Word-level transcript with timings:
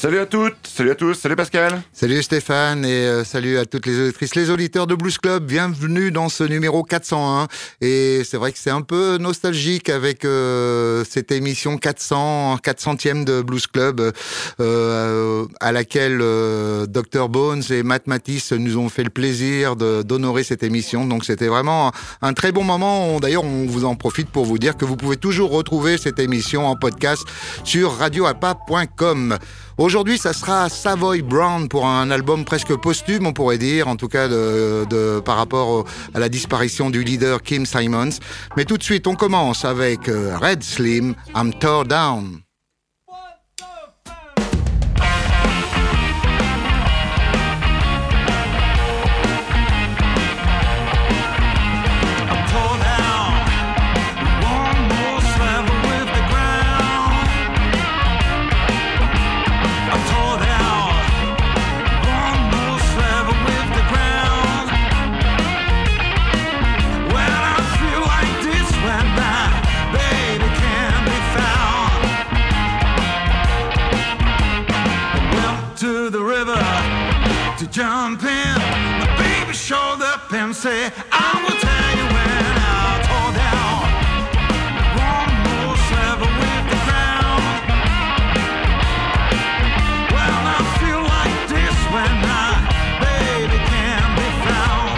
Salut 0.00 0.18
à 0.18 0.24
toutes, 0.24 0.66
salut 0.66 0.92
à 0.92 0.94
tous, 0.94 1.12
salut 1.12 1.36
Pascal. 1.36 1.82
Salut 1.92 2.22
Stéphane 2.22 2.86
et 2.86 3.04
euh, 3.04 3.22
salut 3.22 3.58
à 3.58 3.66
toutes 3.66 3.84
les 3.84 4.00
auditrices, 4.00 4.34
les 4.34 4.48
auditeurs 4.48 4.86
de 4.86 4.94
Blues 4.94 5.18
Club. 5.18 5.44
Bienvenue 5.44 6.10
dans 6.10 6.30
ce 6.30 6.42
numéro 6.42 6.82
401. 6.82 7.48
Et 7.82 8.22
c'est 8.24 8.38
vrai 8.38 8.50
que 8.50 8.58
c'est 8.58 8.70
un 8.70 8.80
peu 8.80 9.18
nostalgique 9.18 9.90
avec 9.90 10.24
euh, 10.24 11.04
cette 11.06 11.30
émission 11.32 11.76
400, 11.76 12.60
400e 12.64 13.24
de 13.24 13.42
Blues 13.42 13.66
Club, 13.66 14.10
euh, 14.60 15.44
à 15.60 15.70
laquelle 15.70 16.20
Dr 16.88 17.28
Bones 17.28 17.62
et 17.68 17.82
Matt 17.82 18.06
Matisse 18.06 18.52
nous 18.52 18.78
ont 18.78 18.88
fait 18.88 19.04
le 19.04 19.10
plaisir 19.10 19.76
d'honorer 19.76 20.44
cette 20.44 20.62
émission. 20.62 21.04
Donc 21.04 21.26
c'était 21.26 21.48
vraiment 21.48 21.92
un 22.22 22.32
très 22.32 22.52
bon 22.52 22.64
moment. 22.64 23.20
D'ailleurs, 23.20 23.44
on 23.44 23.66
vous 23.66 23.84
en 23.84 23.96
profite 23.96 24.30
pour 24.30 24.46
vous 24.46 24.56
dire 24.56 24.78
que 24.78 24.86
vous 24.86 24.96
pouvez 24.96 25.18
toujours 25.18 25.50
retrouver 25.50 25.98
cette 25.98 26.20
émission 26.20 26.66
en 26.66 26.74
podcast 26.74 27.22
sur 27.64 27.98
radioalpa.com. 27.98 29.36
Aujourd'hui, 29.80 30.18
ça 30.18 30.34
sera 30.34 30.68
Savoy 30.68 31.22
Brown 31.22 31.66
pour 31.66 31.86
un 31.86 32.10
album 32.10 32.44
presque 32.44 32.76
posthume, 32.76 33.26
on 33.26 33.32
pourrait 33.32 33.56
dire, 33.56 33.88
en 33.88 33.96
tout 33.96 34.08
cas 34.08 34.28
de, 34.28 35.20
par 35.20 35.38
rapport 35.38 35.86
à 36.12 36.18
la 36.18 36.28
disparition 36.28 36.90
du 36.90 37.02
leader 37.02 37.40
Kim 37.42 37.64
Simons. 37.64 38.18
Mais 38.58 38.66
tout 38.66 38.76
de 38.76 38.82
suite, 38.82 39.06
on 39.06 39.14
commence 39.14 39.64
avec 39.64 40.10
euh, 40.10 40.36
Red 40.36 40.62
Slim, 40.62 41.14
I'm 41.34 41.54
Tore 41.54 41.86
Down. 41.86 42.42
Jump 77.70 78.22
in. 78.24 78.54
The 79.00 79.06
baby 79.16 79.52
showed 79.52 80.02
up 80.02 80.32
and 80.32 80.54
said, 80.54 80.92
I 81.12 81.38
will 81.42 81.58
tell 81.62 81.96
you 81.98 82.06
when 82.16 82.54
I 82.58 82.98
down. 83.46 83.82
One 84.98 85.30
more 85.46 85.76
with 86.40 86.64
the 86.72 86.78
ground. 86.86 87.44
Well, 90.10 90.42
I 90.50 90.60
feel 90.82 91.02
like 91.14 91.36
this 91.54 91.76
when 91.94 92.12
my 92.26 92.50
baby 93.06 93.58
can 93.70 94.02
be 94.18 94.28
found. 94.46 94.90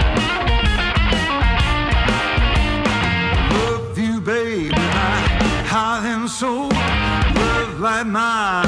Love 3.53 3.99
you, 3.99 4.15
baby, 4.21 4.71
my 5.69 6.05
and 6.07 6.29
soul. 6.29 6.71
Love 6.71 7.81
like 7.81 8.07
mine 8.07 8.67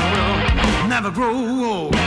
will 0.82 0.88
never 0.88 1.10
grow 1.10 1.32
old 1.32 2.03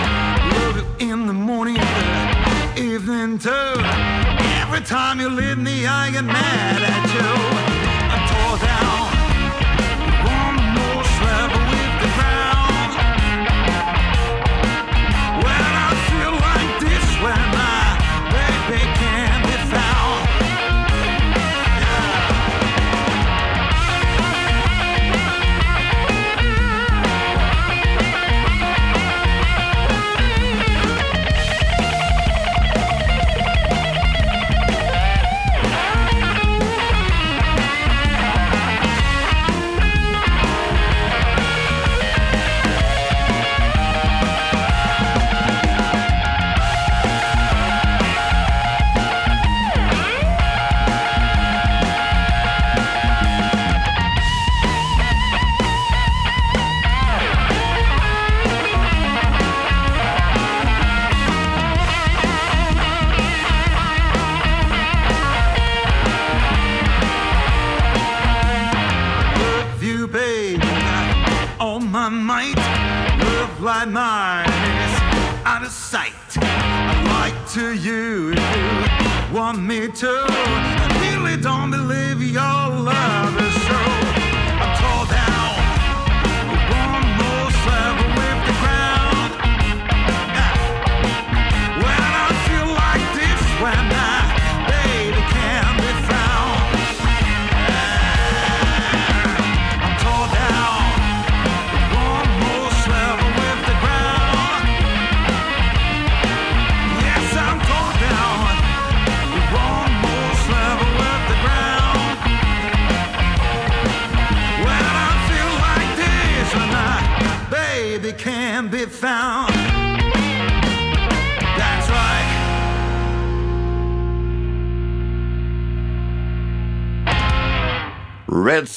too. 3.40 3.50
Every 4.62 4.82
time 4.82 5.20
you 5.20 5.30
leave 5.30 5.58
me, 5.58 5.86
I 5.86 6.12
get 6.12 6.26
mad 6.26 6.82
at 6.82 7.72
you. 7.72 7.77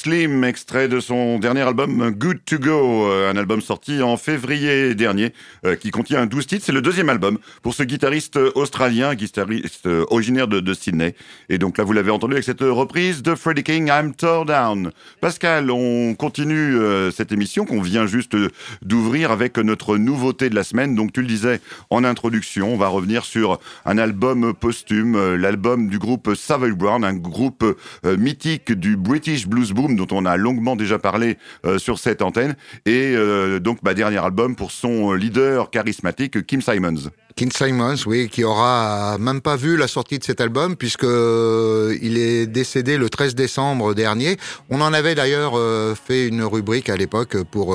Slim, 0.00 0.44
extrait 0.44 0.88
de 0.88 0.98
son 0.98 1.38
dernier 1.38 1.60
album 1.60 2.10
Good 2.12 2.38
to 2.46 2.58
Go, 2.58 3.06
euh, 3.06 3.30
un 3.30 3.36
album 3.36 3.60
sorti 3.60 4.00
en 4.00 4.16
février 4.16 4.94
dernier 4.94 5.34
euh, 5.66 5.76
qui 5.76 5.90
contient 5.90 6.24
12 6.24 6.46
titres. 6.46 6.64
C'est 6.64 6.72
le 6.72 6.80
deuxième 6.80 7.10
album 7.10 7.36
pour 7.62 7.74
ce 7.74 7.82
guitariste 7.82 8.38
australien, 8.54 9.14
guitariste 9.14 9.84
euh, 9.84 10.06
originaire 10.08 10.48
de, 10.48 10.72
Sydney. 10.72 11.14
Et 11.50 11.58
donc 11.58 11.76
là, 11.76 11.84
vous 11.84 11.92
l'avez 11.92 12.10
entendu 12.10 12.32
avec 12.32 12.44
cette 12.44 12.62
reprise 12.62 13.22
de 13.22 13.34
Freddie 13.34 13.62
King, 13.62 13.88
I'm 13.88 14.14
Tore 14.14 14.46
Down. 14.46 14.90
Pascal, 15.20 15.70
on 15.70 16.14
continue 16.14 16.78
cette 17.12 17.32
émission 17.32 17.66
qu'on 17.66 17.82
vient 17.82 18.06
juste 18.06 18.34
d'ouvrir 18.80 19.30
avec 19.30 19.58
notre 19.58 19.98
nouveauté 19.98 20.48
de 20.48 20.54
la 20.54 20.64
semaine. 20.64 20.94
Donc 20.94 21.12
tu 21.12 21.20
le 21.20 21.26
disais 21.26 21.60
en 21.90 22.04
introduction, 22.04 22.72
on 22.72 22.78
va 22.78 22.88
revenir 22.88 23.24
sur 23.24 23.60
un 23.84 23.98
album 23.98 24.54
posthume, 24.54 25.34
l'album 25.34 25.88
du 25.88 25.98
groupe 25.98 26.34
Savage 26.34 26.72
Brown, 26.72 27.04
un 27.04 27.14
groupe 27.14 27.64
mythique 28.04 28.72
du 28.72 28.96
British 28.96 29.46
Blues 29.46 29.72
Boom 29.72 29.89
dont 29.96 30.06
on 30.12 30.24
a 30.24 30.36
longuement 30.36 30.76
déjà 30.76 30.98
parlé 30.98 31.36
euh, 31.64 31.78
sur 31.78 31.98
cette 31.98 32.22
antenne 32.22 32.56
et 32.86 33.14
euh, 33.14 33.58
donc 33.58 33.82
ma 33.82 33.94
dernier 33.94 34.18
album 34.18 34.56
pour 34.56 34.70
son 34.70 35.12
leader 35.12 35.70
charismatique 35.70 36.46
Kim 36.46 36.62
Simons. 36.62 37.10
Kim 37.40 37.50
Simons, 37.50 37.94
oui, 38.04 38.28
qui 38.28 38.44
aura 38.44 39.16
même 39.18 39.40
pas 39.40 39.56
vu 39.56 39.78
la 39.78 39.88
sortie 39.88 40.18
de 40.18 40.24
cet 40.24 40.42
album 40.42 40.76
puisque 40.76 41.04
euh, 41.04 41.96
il 42.02 42.18
est 42.18 42.46
décédé 42.46 42.98
le 42.98 43.08
13 43.08 43.34
décembre 43.34 43.94
dernier. 43.94 44.36
On 44.68 44.82
en 44.82 44.92
avait 44.92 45.14
d'ailleurs 45.14 45.54
fait 45.96 46.28
une 46.28 46.42
rubrique 46.42 46.90
à 46.90 46.98
l'époque 46.98 47.42
pour 47.44 47.74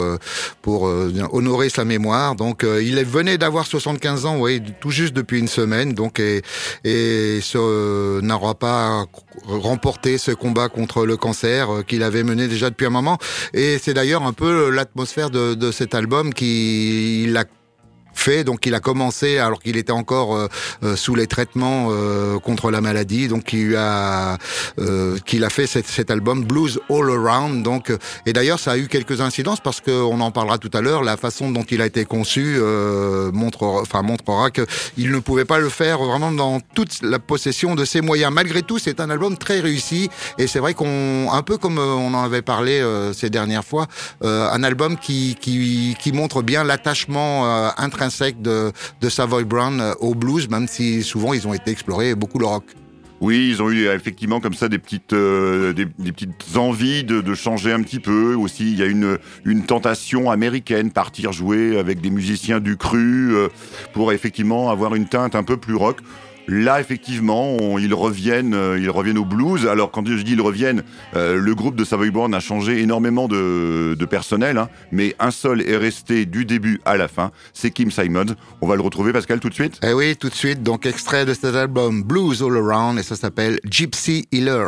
pour 0.62 0.83
honorer 0.83 1.69
sa 1.69 1.83
mémoire. 1.83 2.35
Donc 2.35 2.63
il 2.63 3.03
venait 3.06 3.39
d'avoir 3.39 3.65
75 3.65 4.27
ans, 4.27 4.38
oui, 4.38 4.62
tout 4.81 4.91
juste 4.91 5.15
depuis 5.15 5.39
une 5.39 5.47
semaine. 5.47 5.94
Donc 5.94 6.19
et, 6.19 6.44
et 6.83 7.39
n'aura 8.21 8.53
pas 8.53 9.07
remporté 9.47 10.19
ce 10.19 10.29
combat 10.29 10.69
contre 10.69 11.07
le 11.07 11.18
cancer 11.18 11.83
qu'il 11.88 12.03
avait 12.03 12.23
mené 12.23 12.47
déjà 12.47 12.69
depuis 12.69 12.85
un 12.85 12.91
moment. 12.91 13.18
Et 13.56 13.79
c'est 13.81 13.95
d'ailleurs 13.95 14.21
un 14.27 14.33
peu 14.33 14.69
l'atmosphère 14.69 15.31
de, 15.31 15.56
de, 15.56 15.71
cet 15.71 15.95
album 15.95 16.35
qui 16.35 17.25
l'a 17.29 17.45
Donc 18.45 18.65
il 18.65 18.73
a 18.73 18.79
commencé 18.79 19.38
alors 19.38 19.59
qu'il 19.59 19.77
était 19.77 19.91
encore 19.91 20.50
sous 20.95 21.15
les 21.15 21.27
traitements 21.27 21.89
contre 22.39 22.71
la 22.71 22.81
maladie. 22.81 23.27
Donc 23.27 23.53
il 23.53 23.75
a 23.75 24.38
qu'il 25.25 25.44
a 25.44 25.50
fait 25.50 25.67
cet, 25.67 25.85
cet, 25.85 26.09
album 26.09 26.44
Blues 26.44 26.79
All 26.89 27.09
Around. 27.09 27.63
Donc 27.63 27.94
et 28.25 28.33
d'ailleurs 28.33 28.59
ça 28.59 28.71
a 28.71 28.77
eu 28.77 28.88
quelques 28.88 29.21
incidences 29.21 29.59
parce 29.59 29.79
qu'on 29.79 30.19
en 30.19 30.31
parlera 30.31 30.57
tout 30.57 30.71
à 30.73 30.81
l'heure. 30.81 31.03
La 31.03 31.17
façon 31.17 31.51
dont 31.51 31.63
il 31.63 31.81
a 31.81 31.85
été 31.85 32.06
conçu 32.06 32.59
montre 33.31 33.63
enfin 33.63 34.01
montrera 34.01 34.50
qu'il 34.50 35.11
ne 35.11 35.19
pouvait 35.19 35.45
pas 35.45 35.59
le 35.59 35.69
faire 35.69 36.00
vraiment 36.00 36.31
dans 36.31 36.59
toute 36.73 37.01
la 37.03 37.19
possession 37.19 37.75
de 37.75 37.85
ses 37.85 38.01
moyens. 38.01 38.33
Malgré 38.33 38.63
tout, 38.63 38.79
c'est 38.79 39.00
un 39.00 39.09
album 39.09 39.38
très 39.38 39.59
réussi 39.59 40.09
et 40.39 40.47
c'est 40.47 40.59
vrai 40.59 40.73
qu'on 40.73 41.31
un 41.31 41.41
peu 41.44 41.57
comme 41.57 41.77
on 41.77 42.13
en 42.13 42.23
avait 42.23 42.41
parlé 42.41 42.83
ces 43.13 43.29
dernières 43.29 43.65
fois, 43.65 43.85
un 44.23 44.63
album 44.63 44.97
qui 44.97 45.38
qui, 45.39 45.95
qui 46.00 46.11
montre 46.11 46.41
bien 46.41 46.63
l'attachement 46.63 47.45
intrinsèque 47.77 48.05
de, 48.42 48.72
de 49.02 49.10
Savoy 49.10 49.44
Brown 49.44 49.94
au 50.00 50.16
blues, 50.16 50.50
même 50.50 50.68
si 50.68 51.04
souvent 51.04 51.34
ils 51.34 51.48
ont 51.48 51.54
été 51.54 51.72
explorés 51.72 52.16
beaucoup 52.16 52.40
le 52.40 52.46
rock. 52.46 52.66
Oui, 53.22 53.48
ils 53.50 53.62
ont 53.62 53.72
eu 53.72 53.88
effectivement 53.88 54.42
comme 54.42 54.54
ça 54.54 54.68
des 54.68 54.78
petites, 54.78 55.13
euh, 55.13 55.72
des, 55.74 55.86
petites 55.86 56.57
envies 56.57 57.04
de, 57.04 57.22
de, 57.22 57.34
changer 57.34 57.72
un 57.72 57.81
petit 57.81 58.00
peu. 58.00 58.36
Aussi, 58.36 58.72
il 58.72 58.78
y 58.78 58.84
a 58.84 58.88
une, 58.88 59.18
une 59.46 59.66
tentation 59.66 60.30
américaine, 60.30 60.92
partir 60.92 61.31
jouer 61.31 61.80
avec 61.80 62.02
des 62.02 62.10
musiciens 62.10 62.60
du 62.60 62.75
cru 62.75 63.34
euh, 63.34 63.48
pour 63.94 64.12
effectivement 64.12 64.69
avoir 64.69 64.96
une 64.96 65.07
teinte 65.07 65.34
un 65.34 65.44
peu 65.44 65.56
plus 65.56 65.75
rock. 65.75 66.00
Là, 66.47 66.80
effectivement, 66.80 67.80
ils 67.80 67.94
reviennent, 67.94 68.53
euh, 68.53 68.80
ils 68.80 68.89
reviennent 68.89 69.18
au 69.18 69.25
blues. 69.25 69.65
Alors, 69.68 69.92
quand 69.92 70.06
je 70.06 70.21
dis 70.21 70.33
ils 70.33 70.42
reviennent, 70.42 70.83
euh, 71.15 71.38
le 71.38 71.56
groupe 71.56 71.75
de 71.75 71.83
Savoy 71.83 72.12
Brown 72.12 72.33
a 72.33 72.39
changé 72.39 72.81
énormément 72.81 73.27
de, 73.27 73.95
personnel, 74.09 74.57
hein, 74.57 74.69
mais 74.92 75.15
un 75.19 75.31
seul 75.31 75.68
est 75.68 75.77
resté 75.77 76.25
du 76.25 76.45
début 76.45 76.80
à 76.86 76.97
la 76.97 77.07
fin. 77.07 77.31
C'est 77.53 77.71
Kim 77.71 77.89
Simons. 77.89 78.36
On 78.62 78.68
va 78.68 78.75
le 78.75 78.81
retrouver, 78.81 79.12
Pascal, 79.12 79.39
tout 79.39 79.50
de 79.50 79.53
suite. 79.53 79.80
Eh 79.83 79.94
oui, 79.94 80.15
tout 80.15 80.30
de 80.30 80.36
suite. 80.36 80.62
Donc, 80.62 80.86
extrait 80.86 81.25
de 81.25 81.33
cet 81.33 81.56
album 81.56 82.03
Blues 82.03 82.44
All 82.44 82.56
Around, 82.57 83.00
et 83.00 83.03
ça 83.03 83.15
s'appelle 83.15 83.59
Gypsy 83.65 84.27
Healer. 84.31 84.68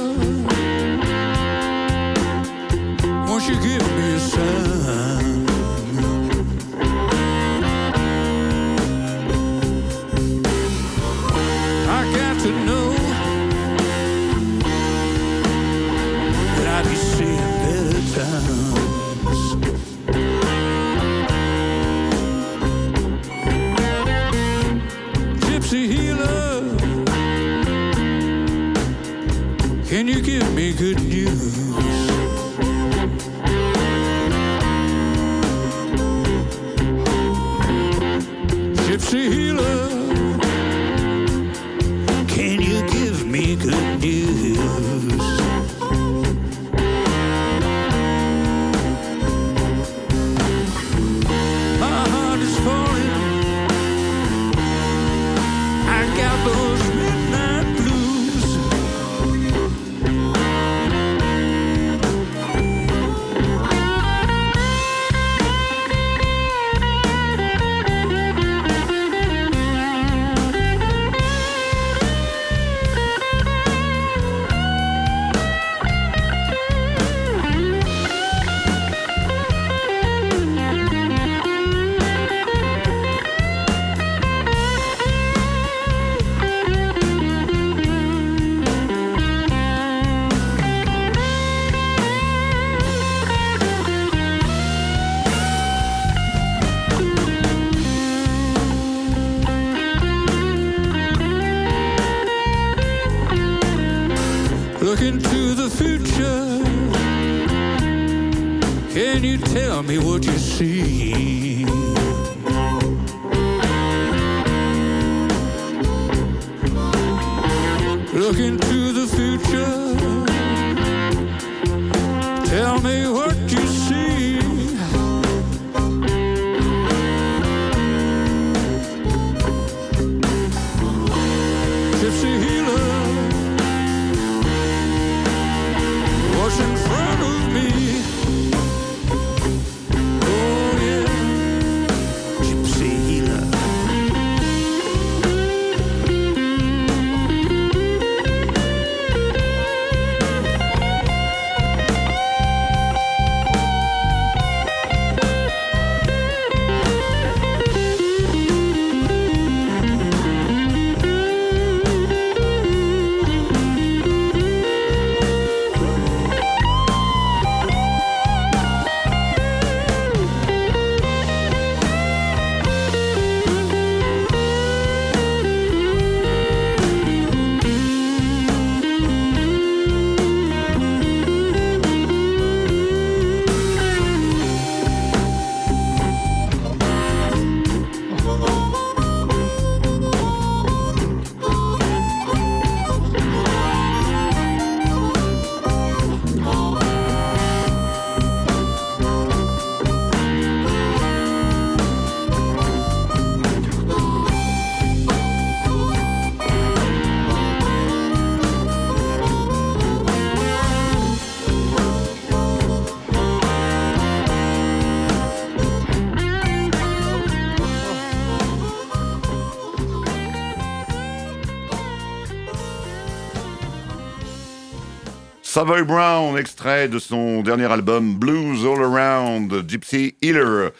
Savoy 225.61 225.83
Brown, 225.83 226.39
extrait 226.39 226.87
de 226.87 226.97
son 226.97 227.43
dernier 227.43 227.71
album 227.71 228.15
Blues 228.15 228.65
All 228.65 228.81
Around, 228.81 229.69
Gypsy 229.69 230.15
Healer. 230.19 230.71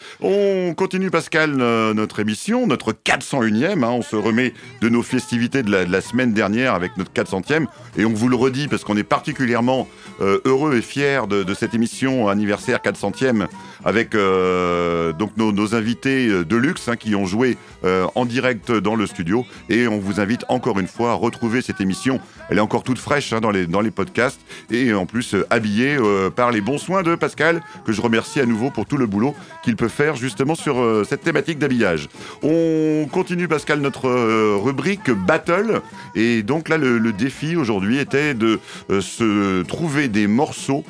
Continue 0.74 1.10
Pascal 1.10 1.60
euh, 1.60 1.94
notre 1.94 2.20
émission, 2.20 2.66
notre 2.66 2.92
401e. 2.92 3.84
Hein, 3.84 3.90
on 3.90 4.02
se 4.02 4.16
remet 4.16 4.54
de 4.80 4.88
nos 4.88 5.02
festivités 5.02 5.62
de 5.62 5.70
la, 5.70 6.00
semaine 6.00 6.32
dernière 6.32 6.74
avec 6.74 6.96
notre 6.96 7.12
400e 7.12 7.66
et 7.96 8.04
on 8.04 8.12
vous 8.12 8.28
le 8.28 8.36
redit 8.36 8.68
parce 8.68 8.84
qu'on 8.84 8.96
est 8.96 9.02
particulièrement 9.02 9.88
euh, 10.20 10.40
heureux 10.44 10.76
et 10.76 10.82
fiers 10.82 11.22
de, 11.28 11.54
cette 11.54 11.74
émission 11.74 12.28
anniversaire 12.28 12.78
400e 12.78 13.46
avec 13.84 14.14
euh, 14.14 15.12
donc 15.12 15.36
nos, 15.36 15.74
invités 15.74 16.28
de 16.28 16.56
luxe 16.56 16.88
hein, 16.88 16.96
qui 16.96 17.14
ont 17.14 17.26
joué 17.26 17.56
en 17.84 18.24
direct 18.26 18.70
dans 18.70 18.94
le 18.94 19.06
studio 19.06 19.44
et 19.68 19.88
on 19.88 19.98
vous 19.98 20.20
invite 20.20 20.44
encore 20.48 20.78
une 20.78 20.86
fois 20.86 21.12
à 21.12 21.14
retrouver 21.14 21.62
cette 21.62 21.80
émission. 21.80 22.20
Elle 22.48 22.58
est 22.58 22.60
encore 22.60 22.82
toute 22.82 22.98
fraîche 22.98 23.32
hein, 23.32 23.40
dans, 23.40 23.50
les, 23.50 23.66
dans 23.66 23.80
les 23.80 23.90
podcasts 23.90 24.40
et 24.70 24.92
en 24.92 25.06
plus 25.06 25.34
euh, 25.34 25.46
habillé 25.50 25.96
euh, 25.98 26.30
par 26.30 26.50
les 26.50 26.60
bons 26.60 26.78
soins 26.78 27.02
de 27.02 27.14
Pascal, 27.14 27.62
que 27.84 27.92
je 27.92 28.00
remercie 28.00 28.40
à 28.40 28.46
nouveau 28.46 28.70
pour 28.70 28.86
tout 28.86 28.96
le 28.96 29.06
boulot 29.06 29.34
qu'il 29.62 29.76
peut 29.76 29.88
faire 29.88 30.16
justement 30.16 30.54
euh, 30.68 31.04
cette 31.04 31.22
thématique 31.22 31.58
d'habillage. 31.58 32.08
On 32.42 33.06
continue 33.10 33.48
Pascal 33.48 33.80
notre 33.80 34.08
rubrique 34.56 35.10
Battle 35.10 35.80
et 36.14 36.42
donc 36.42 36.68
là 36.68 36.78
le, 36.78 37.12
défi 37.12 37.56
aujourd'hui 37.56 37.98
était 37.98 38.32
de 38.34 38.58
se 38.88 39.62
trouver 39.62 40.08
des 40.08 40.26
morceaux 40.26 40.84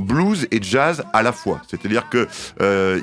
blues 0.00 0.48
et 0.50 0.60
jazz 0.60 1.04
à 1.12 1.22
la 1.22 1.32
fois. 1.32 1.60
C'est-à-dire 1.68 2.08
que 2.08 2.26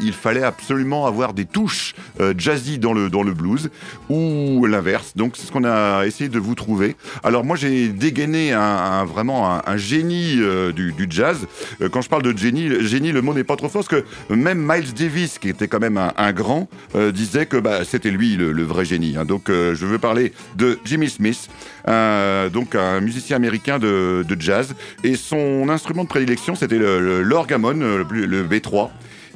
il 0.01 0.13
fallait 0.13 0.43
absolument 0.43 1.05
avoir 1.05 1.33
des 1.33 1.45
touches 1.45 1.95
jazzy 2.37 2.77
dans 2.77 2.93
le, 2.93 3.09
dans 3.09 3.23
le 3.23 3.33
blues 3.33 3.69
ou 4.09 4.65
l'inverse. 4.65 5.13
Donc 5.15 5.37
c'est 5.37 5.47
ce 5.47 5.51
qu'on 5.51 5.63
a 5.63 6.05
essayé 6.05 6.29
de 6.29 6.39
vous 6.39 6.55
trouver. 6.55 6.95
Alors 7.23 7.45
moi 7.45 7.55
j'ai 7.55 7.87
dégainé 7.87 8.51
un, 8.51 9.05
vraiment 9.05 9.59
un 9.65 9.77
génie 9.77 10.37
euh, 10.39 10.71
du, 10.71 10.93
jazz. 11.09 11.47
Euh, 11.81 11.89
quand 11.89 12.01
je 12.01 12.09
parle 12.09 12.23
de 12.23 12.37
génie, 12.37 12.85
génie, 12.85 13.11
le 13.11 13.21
mot 13.21 13.33
n'est 13.33 13.43
pas 13.43 13.55
trop 13.55 13.69
fort, 13.69 13.83
parce 13.85 14.01
que 14.01 14.33
même 14.33 14.59
Miles 14.59 14.93
Davis, 14.93 15.39
qui 15.39 15.49
était 15.49 15.67
quand 15.67 15.79
même 15.79 15.97
un, 15.97 16.06
grand, 16.33 16.67
euh, 16.95 17.11
disait 17.11 17.45
que 17.45 17.57
bah, 17.57 17.83
c'était 17.85 18.11
lui 18.11 18.35
le, 18.35 18.63
vrai 18.63 18.85
génie. 18.85 19.15
Hein. 19.17 19.25
Donc 19.25 19.45
je 19.47 19.85
veux 19.85 19.99
parler 19.99 20.33
de 20.55 20.79
Jimmy 20.85 21.09
Smith, 21.09 21.49
donc 21.85 22.75
un 22.75 22.99
musicien 23.01 23.37
américain 23.37 23.79
de, 23.79 24.25
jazz, 24.39 24.75
et 25.03 25.15
son 25.15 25.69
instrument 25.69 26.03
de 26.03 26.09
prédilection, 26.09 26.55
c'était 26.55 26.77
l'orgamon, 26.79 27.71
le, 27.71 28.05
le, 28.25 28.43
B3, 28.43 28.89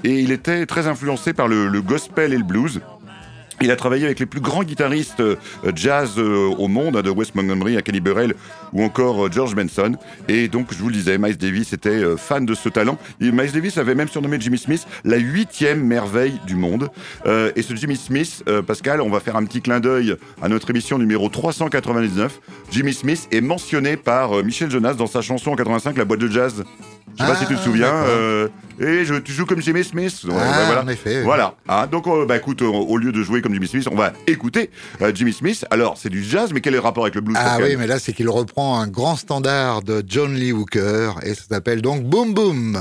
et 0.03 0.19
il 0.19 0.31
était 0.31 0.65
très 0.65 0.87
influencé 0.87 1.33
par 1.33 1.47
le 1.47 1.81
gospel 1.81 2.33
et 2.33 2.37
le 2.37 2.43
blues. 2.43 2.81
Il 3.61 3.69
a 3.69 3.75
travaillé 3.75 4.05
avec 4.05 4.19
les 4.19 4.25
plus 4.25 4.41
grands 4.41 4.63
guitaristes 4.63 5.19
euh, 5.19 5.35
jazz 5.75 6.13
euh, 6.17 6.49
au 6.57 6.67
monde, 6.67 6.97
hein, 6.97 7.01
de 7.01 7.11
Wes 7.11 7.35
Montgomery 7.35 7.77
à 7.77 7.81
Kenny 7.81 7.99
Burrell 7.99 8.33
ou 8.73 8.83
encore 8.83 9.27
euh, 9.27 9.29
George 9.31 9.55
Benson. 9.55 9.95
Et 10.27 10.47
donc, 10.47 10.73
je 10.73 10.79
vous 10.79 10.87
le 10.87 10.95
disais, 10.95 11.17
Miles 11.17 11.37
Davis 11.37 11.71
était 11.73 12.01
fan 12.17 12.45
de 12.45 12.55
ce 12.55 12.69
talent. 12.69 12.97
Et 13.19 13.31
Miles 13.31 13.51
Davis 13.51 13.77
avait 13.77 13.95
même 13.95 14.07
surnommé 14.07 14.37
Jimmy 14.39 14.57
Smith 14.57 14.87
la 15.03 15.17
huitième 15.17 15.83
merveille 15.85 16.39
du 16.47 16.55
monde. 16.55 16.89
et 17.25 17.61
ce 17.61 17.75
Jimmy 17.75 17.95
Smith, 17.95 18.43
Pascal, 18.65 19.01
on 19.01 19.09
va 19.09 19.19
faire 19.19 19.35
un 19.35 19.43
petit 19.45 19.61
clin 19.61 19.79
d'œil 19.79 20.15
à 20.41 20.49
notre 20.49 20.69
émission 20.69 20.97
numéro 20.97 21.29
399. 21.29 22.39
Jimmy 22.71 22.93
Smith 22.93 23.27
est 23.31 23.41
mentionné 23.41 23.97
par 23.97 24.43
Michel 24.43 24.69
Jonas 24.69 24.93
dans 24.93 25.07
sa 25.07 25.21
chanson 25.21 25.51
en 25.51 25.55
85, 25.55 25.97
La 25.97 26.05
boîte 26.05 26.19
de 26.19 26.27
jazz. 26.27 26.63
Je 27.17 27.23
sais 27.23 27.29
pas 27.29 27.35
si 27.35 27.45
tu 27.45 27.55
te 27.55 27.59
ah, 27.59 27.63
souviens. 27.63 27.93
Euh, 27.93 28.47
et 28.79 29.05
je, 29.05 29.15
tu 29.15 29.31
joues 29.31 29.45
comme 29.45 29.61
Jimmy 29.61 29.83
Smith. 29.83 30.25
ah, 30.29 30.63
voilà. 30.65 30.83
En 30.83 30.87
effet. 30.87 31.21
Voilà. 31.23 31.55
Hein, 31.67 31.87
donc, 31.87 32.07
euh, 32.07 32.25
bah, 32.25 32.37
écoute, 32.37 32.61
au 32.61 32.97
lieu 32.97 33.11
de 33.11 33.21
jouer 33.21 33.41
comme 33.41 33.53
Jimmy 33.53 33.67
Smith, 33.67 33.87
on 33.91 33.95
va 33.95 34.13
écouter 34.27 34.71
euh, 35.01 35.11
Jimmy 35.13 35.33
Smith. 35.33 35.65
Alors, 35.71 35.97
c'est 35.97 36.09
du 36.09 36.23
jazz, 36.23 36.51
mais 36.53 36.61
quel 36.61 36.73
est 36.73 36.77
le 36.77 36.81
rapport 36.81 37.03
avec 37.03 37.15
le 37.15 37.21
blues 37.21 37.37
Ah 37.39 37.57
oui, 37.61 37.75
mais 37.77 37.87
là, 37.87 37.99
c'est 37.99 38.13
qu'il 38.13 38.29
reprend 38.29 38.79
un 38.79 38.87
grand 38.87 39.15
standard 39.15 39.81
de 39.81 40.03
John 40.05 40.33
Lee 40.33 40.51
Hooker 40.51 41.19
et 41.23 41.33
ça 41.33 41.43
s'appelle 41.49 41.81
donc 41.81 42.03
Boom 42.03 42.33
Boom. 42.33 42.79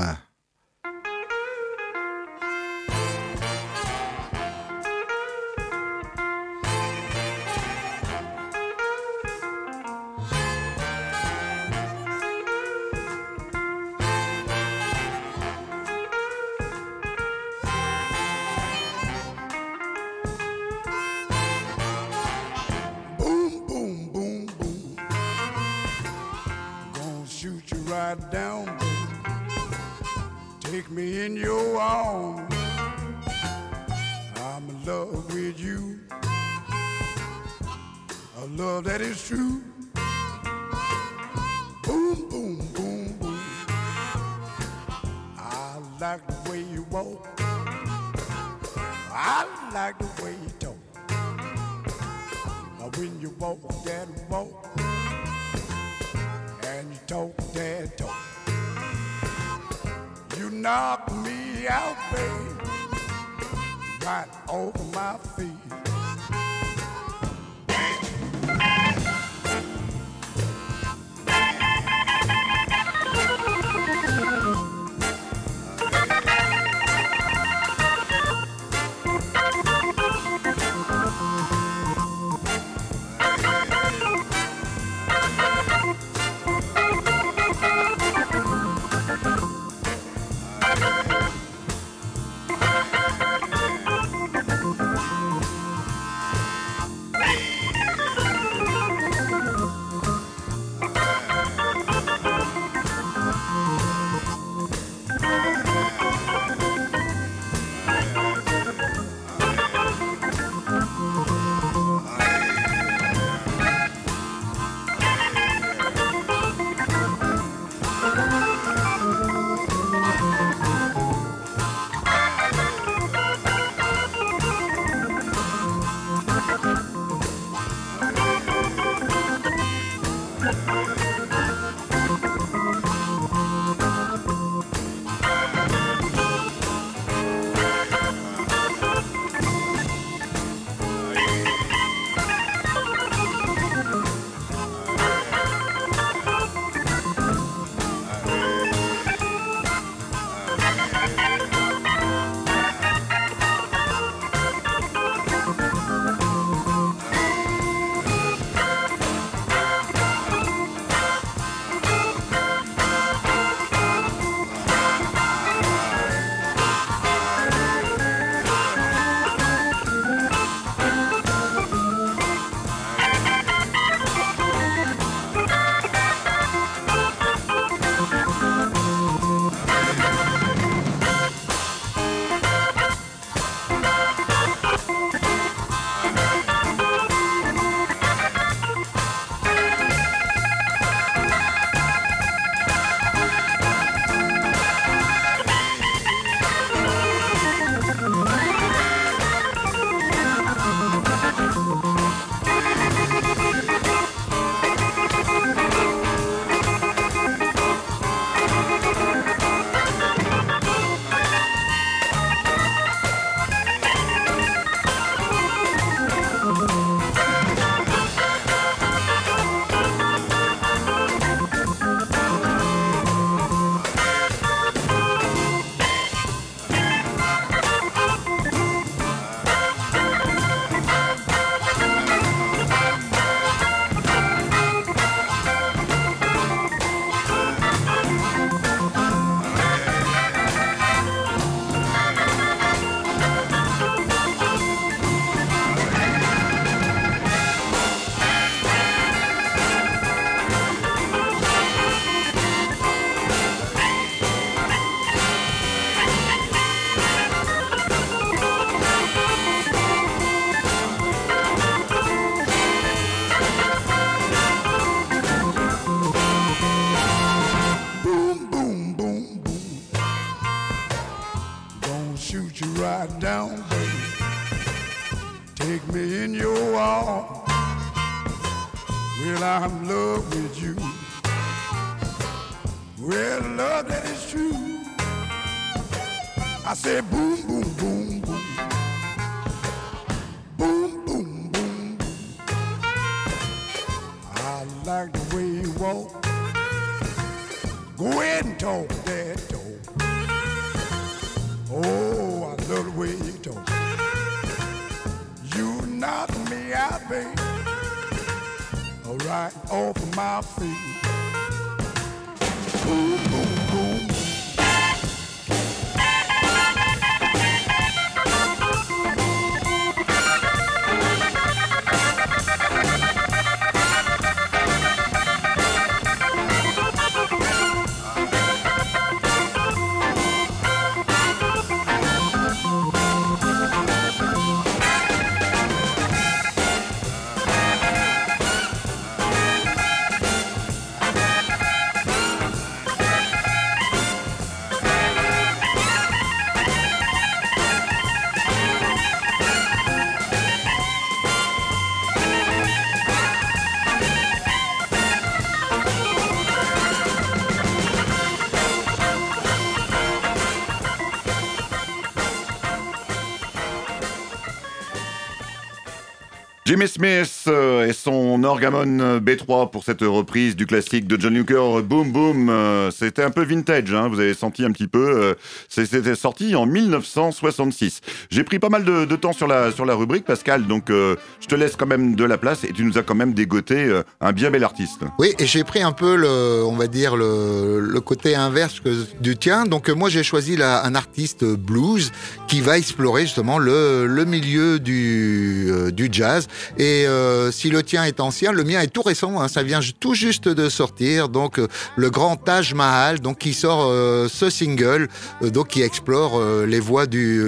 Jimmy 366.71 366.87
Smith 366.87 367.43
euh, 367.47 367.85
et 367.85 367.91
son 367.91 368.20
Orgamon 368.43 369.19
B3 369.19 369.69
pour 369.71 369.83
cette 369.83 370.01
reprise 370.01 370.55
du 370.55 370.65
classique 370.65 371.07
de 371.07 371.19
John 371.19 371.37
Hooker, 371.37 371.81
Boom 371.83 372.11
Boom. 372.11 372.49
Euh, 372.49 372.91
c'était 372.91 373.23
un 373.23 373.31
peu 373.31 373.43
vintage, 373.43 373.93
hein, 373.93 374.07
vous 374.07 374.19
avez 374.19 374.33
senti 374.33 374.63
un 374.63 374.71
petit 374.71 374.87
peu. 374.87 374.99
Euh, 374.99 375.33
c'était 375.69 376.15
sorti 376.15 376.55
en 376.55 376.65
1966. 376.65 378.01
J'ai 378.29 378.43
pris 378.43 378.59
pas 378.59 378.69
mal 378.69 378.83
de, 378.83 379.15
temps 379.15 379.33
sur 379.33 379.47
la, 379.47 379.71
sur 379.71 379.85
la 379.85 379.95
rubrique, 379.95 380.25
Pascal, 380.25 380.67
donc 380.67 380.85
je 380.89 381.47
te 381.47 381.55
laisse 381.55 381.75
quand 381.75 381.85
même 381.85 382.15
de 382.15 382.23
la 382.23 382.37
place 382.37 382.63
et 382.63 382.71
tu 382.71 382.83
nous 382.83 382.97
as 382.97 383.03
quand 383.03 383.15
même 383.15 383.33
dégoté 383.33 384.01
un 384.19 384.31
bien 384.31 384.51
bel 384.51 384.63
artiste. 384.63 385.01
Oui, 385.19 385.33
et 385.37 385.45
j'ai 385.45 385.63
pris 385.63 385.81
un 385.81 385.91
peu, 385.91 386.15
le, 386.15 386.63
on 386.65 386.75
va 386.75 386.87
dire, 386.87 387.15
le, 387.15 387.79
le 387.79 388.01
côté 388.01 388.35
inverse 388.35 388.81
du 389.19 389.37
tien. 389.37 389.65
Donc 389.65 389.89
moi, 389.89 390.09
j'ai 390.09 390.23
choisi 390.23 390.57
un 390.61 390.95
artiste 390.95 391.43
blues 391.43 392.11
qui 392.47 392.61
va 392.61 392.77
explorer 392.77 393.23
justement 393.23 393.59
le, 393.59 394.07
le 394.07 394.25
milieu 394.25 394.79
du, 394.79 395.71
du 395.91 396.09
jazz 396.11 396.47
et 396.77 397.05
euh, 397.07 397.51
si 397.51 397.69
le 397.69 397.83
tien 397.83 398.03
est 398.05 398.19
le 398.53 398.63
mien 398.63 398.81
est 398.81 398.87
tout 398.87 399.01
récent. 399.01 399.39
Hein, 399.39 399.47
ça 399.47 399.63
vient 399.63 399.79
tout 399.99 400.15
juste 400.15 400.47
de 400.47 400.69
sortir. 400.69 401.29
Donc 401.29 401.59
euh, 401.59 401.67
le 401.95 402.09
grand 402.09 402.35
Taj 402.35 402.73
Mahal, 402.73 403.19
donc 403.19 403.39
qui 403.39 403.53
sort 403.53 403.85
euh, 403.85 404.27
ce 404.27 404.49
single, 404.49 405.07
euh, 405.43 405.49
donc 405.49 405.69
qui 405.69 405.81
explore 405.81 406.41
les 406.65 406.79
voies 406.79 407.05
du, 407.05 407.41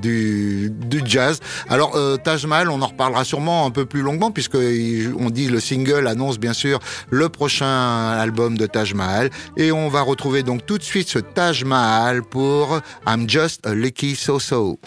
du, 0.00 0.72
jazz. 1.04 1.40
Alors 1.68 1.98
Taj 2.22 2.46
Mahal, 2.46 2.70
on 2.70 2.80
en 2.82 2.86
reparlera 2.86 3.24
sûrement 3.24 3.66
un 3.66 3.70
peu 3.70 3.84
plus 3.84 4.02
longuement 4.02 4.30
puisque 4.30 4.56
on 4.56 5.30
dit 5.30 5.48
le 5.48 5.60
single 5.60 6.06
annonce 6.06 6.38
bien 6.38 6.52
sûr 6.52 6.80
le 7.10 7.28
prochain 7.28 8.10
album 8.10 8.56
de 8.56 8.66
Taj 8.66 8.94
Mahal 8.94 9.30
et 9.56 9.72
on 9.72 9.88
va 9.88 10.02
retrouver 10.02 10.42
donc 10.42 10.66
tout 10.66 10.78
de 10.78 10.82
suite 10.82 11.08
ce 11.08 11.18
Taj 11.18 11.64
Mahal 11.64 12.22
pour 12.22 12.80
I'm 13.06 13.28
Just 13.28 13.66
a 13.66 13.74
Licky 13.74 14.16
So 14.16 14.38
So. 14.38 14.78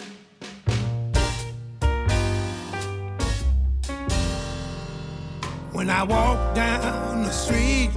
When 5.80 5.88
I 5.88 6.02
walk 6.02 6.54
down 6.54 7.22
the 7.22 7.30
street, 7.30 7.88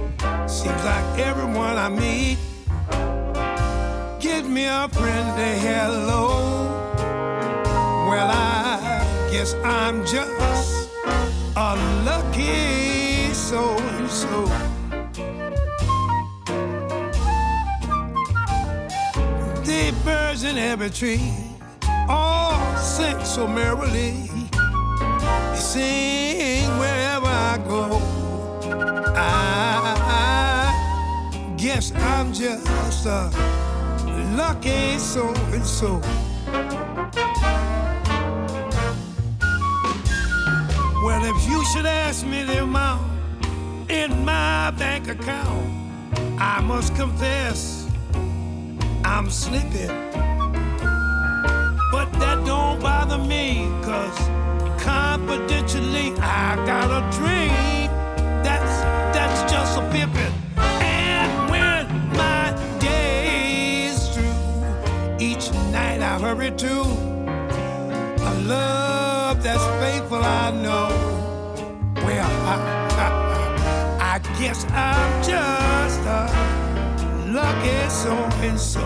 seems 0.46 0.84
like 0.84 1.18
everyone 1.18 1.76
I 1.76 1.90
meet 1.90 2.38
gives 4.18 4.48
me 4.48 4.64
a 4.64 4.88
friendly 4.90 5.58
hello. 5.58 6.64
Well, 8.08 8.30
I 8.32 9.28
guess 9.30 9.52
I'm 9.62 10.00
just 10.06 10.88
a 11.56 11.76
lucky 12.06 13.34
so 13.34 13.76
and 13.76 14.10
so. 14.10 14.46
The 19.62 19.94
birds 20.06 20.44
in 20.44 20.56
every 20.56 20.88
tree 20.88 21.34
all 22.08 22.78
sing 22.78 23.22
so 23.26 23.46
merrily. 23.46 24.30
They 25.52 25.58
sing 25.58 26.78
wherever 26.78 27.03
I 27.54 27.58
go. 27.58 28.00
I, 29.14 30.74
guess 31.56 31.92
I'm 31.94 32.32
just 32.32 33.06
a 33.06 33.30
lucky 34.36 34.98
so 34.98 35.32
and 35.52 35.64
so. 35.64 36.00
Well, 41.04 41.24
if 41.24 41.48
you 41.48 41.64
should 41.66 41.86
ask 41.86 42.26
me 42.26 42.42
the 42.42 42.64
amount 42.64 43.08
in 43.88 44.24
my 44.24 44.72
bank 44.72 45.06
account, 45.06 45.70
I 46.40 46.60
must 46.60 46.96
confess 46.96 47.88
I'm 49.04 49.30
sleepy. 49.30 49.86
But 51.92 52.10
that 52.18 52.42
don't 52.44 52.80
bother 52.80 53.18
me, 53.18 53.68
cause 53.84 54.43
confidentially, 54.84 56.12
I 56.20 56.56
got 56.66 56.88
a 56.90 57.02
dream 57.16 57.88
that's 58.44 58.74
that's 59.16 59.50
just 59.50 59.78
a 59.78 59.82
pippin'. 59.90 60.34
And 60.58 61.50
when 61.50 61.86
my 62.10 62.52
day 62.78 63.86
is 63.86 64.08
through, 64.12 64.38
each 65.18 65.50
night 65.72 66.00
I 66.02 66.18
hurry 66.18 66.50
to 66.50 66.74
a 68.30 68.32
love 68.46 69.42
that's 69.42 69.64
faithful. 69.82 70.22
I 70.22 70.50
know. 70.50 70.88
Well, 72.04 72.30
I, 72.52 72.56
I, 74.00 74.14
I 74.14 74.38
guess 74.38 74.66
I'm 74.70 75.22
just 75.22 76.00
a 76.18 76.20
lucky 77.32 77.88
so 77.88 78.14
and 78.46 78.60
so 78.60 78.84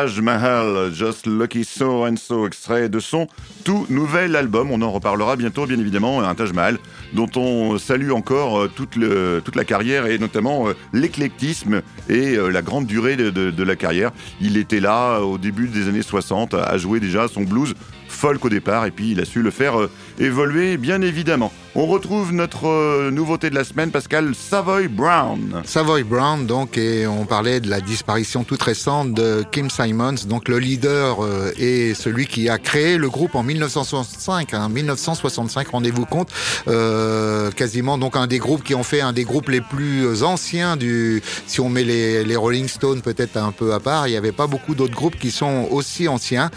Taj 0.00 0.18
Mahal, 0.22 0.90
Just 0.94 1.26
Lucky 1.26 1.62
So 1.62 2.06
and 2.06 2.16
So, 2.16 2.46
extrait 2.46 2.88
de 2.88 3.00
son 3.00 3.26
tout 3.64 3.84
nouvel 3.90 4.34
album. 4.34 4.70
On 4.70 4.80
en 4.80 4.90
reparlera 4.90 5.36
bientôt, 5.36 5.66
bien 5.66 5.78
évidemment. 5.78 6.22
Un 6.22 6.34
Taj 6.34 6.54
Mahal 6.54 6.78
dont 7.12 7.28
on 7.36 7.76
salue 7.76 8.10
encore 8.10 8.60
euh, 8.60 8.70
toute, 8.74 8.96
la 8.96 9.64
carrière 9.66 10.06
et 10.06 10.16
notamment 10.16 10.68
euh, 10.68 10.72
l'éclectisme 10.94 11.82
et 12.08 12.34
euh, 12.38 12.48
la 12.48 12.62
grande 12.62 12.86
durée 12.86 13.16
de, 13.16 13.28
de- 13.28 13.62
la 13.62 13.76
carrière. 13.76 14.10
Il 14.40 14.56
était 14.56 14.80
là 14.80 15.20
au 15.20 15.36
début 15.36 15.68
des 15.68 15.86
années 15.88 16.00
60 16.00 16.54
à 16.54 16.78
jouer 16.78 16.98
déjà 16.98 17.28
son 17.28 17.42
blues 17.42 17.74
folk 18.08 18.42
au 18.46 18.48
départ 18.48 18.86
et 18.86 18.90
puis 18.90 19.10
il 19.10 19.20
a 19.20 19.26
su 19.26 19.42
le 19.42 19.50
faire 19.50 19.74
évoluer 20.18 20.78
bien 20.78 21.02
évidemment. 21.02 21.52
On 21.76 21.86
retrouve 21.86 22.32
notre 22.32 22.66
euh, 22.66 23.12
nouveauté 23.12 23.48
de 23.48 23.54
la 23.54 23.62
semaine, 23.62 23.92
Pascal 23.92 24.34
Savoy 24.34 24.88
Brown. 24.88 25.62
Savoy 25.64 26.02
Brown, 26.02 26.44
donc, 26.44 26.76
et 26.76 27.06
on 27.06 27.26
parlait 27.26 27.60
de 27.60 27.70
la 27.70 27.80
disparition 27.80 28.42
toute 28.42 28.60
récente 28.60 29.14
de 29.14 29.44
Kim 29.52 29.70
Simons, 29.70 30.26
donc 30.26 30.48
le 30.48 30.58
leader 30.58 31.24
euh, 31.24 31.52
et 31.58 31.94
celui 31.94 32.26
qui 32.26 32.48
a 32.48 32.58
créé 32.58 32.98
le 32.98 33.08
groupe 33.08 33.36
en 33.36 33.44
1965, 33.44 34.52
hein, 34.52 34.68
1965, 34.68 35.68
rendez-vous 35.68 36.06
compte, 36.06 36.30
euh, 36.66 37.52
quasiment 37.52 37.98
donc 37.98 38.16
un 38.16 38.26
des 38.26 38.38
groupes 38.38 38.64
qui 38.64 38.74
ont 38.74 38.82
fait 38.82 39.00
un 39.00 39.12
des 39.12 39.24
groupes 39.24 39.48
les 39.48 39.60
plus 39.60 40.24
anciens 40.24 40.76
du, 40.76 41.22
si 41.46 41.60
on 41.60 41.68
met 41.68 41.84
les, 41.84 42.24
les 42.24 42.36
Rolling 42.36 42.66
Stones 42.66 43.00
peut-être 43.00 43.36
un 43.36 43.52
peu 43.52 43.74
à 43.74 43.78
part, 43.78 44.08
il 44.08 44.10
n'y 44.10 44.16
avait 44.16 44.32
pas 44.32 44.48
beaucoup 44.48 44.74
d'autres 44.74 44.94
groupes 44.96 45.16
qui 45.16 45.30
sont 45.30 45.68
aussi 45.70 46.08
anciens. 46.08 46.50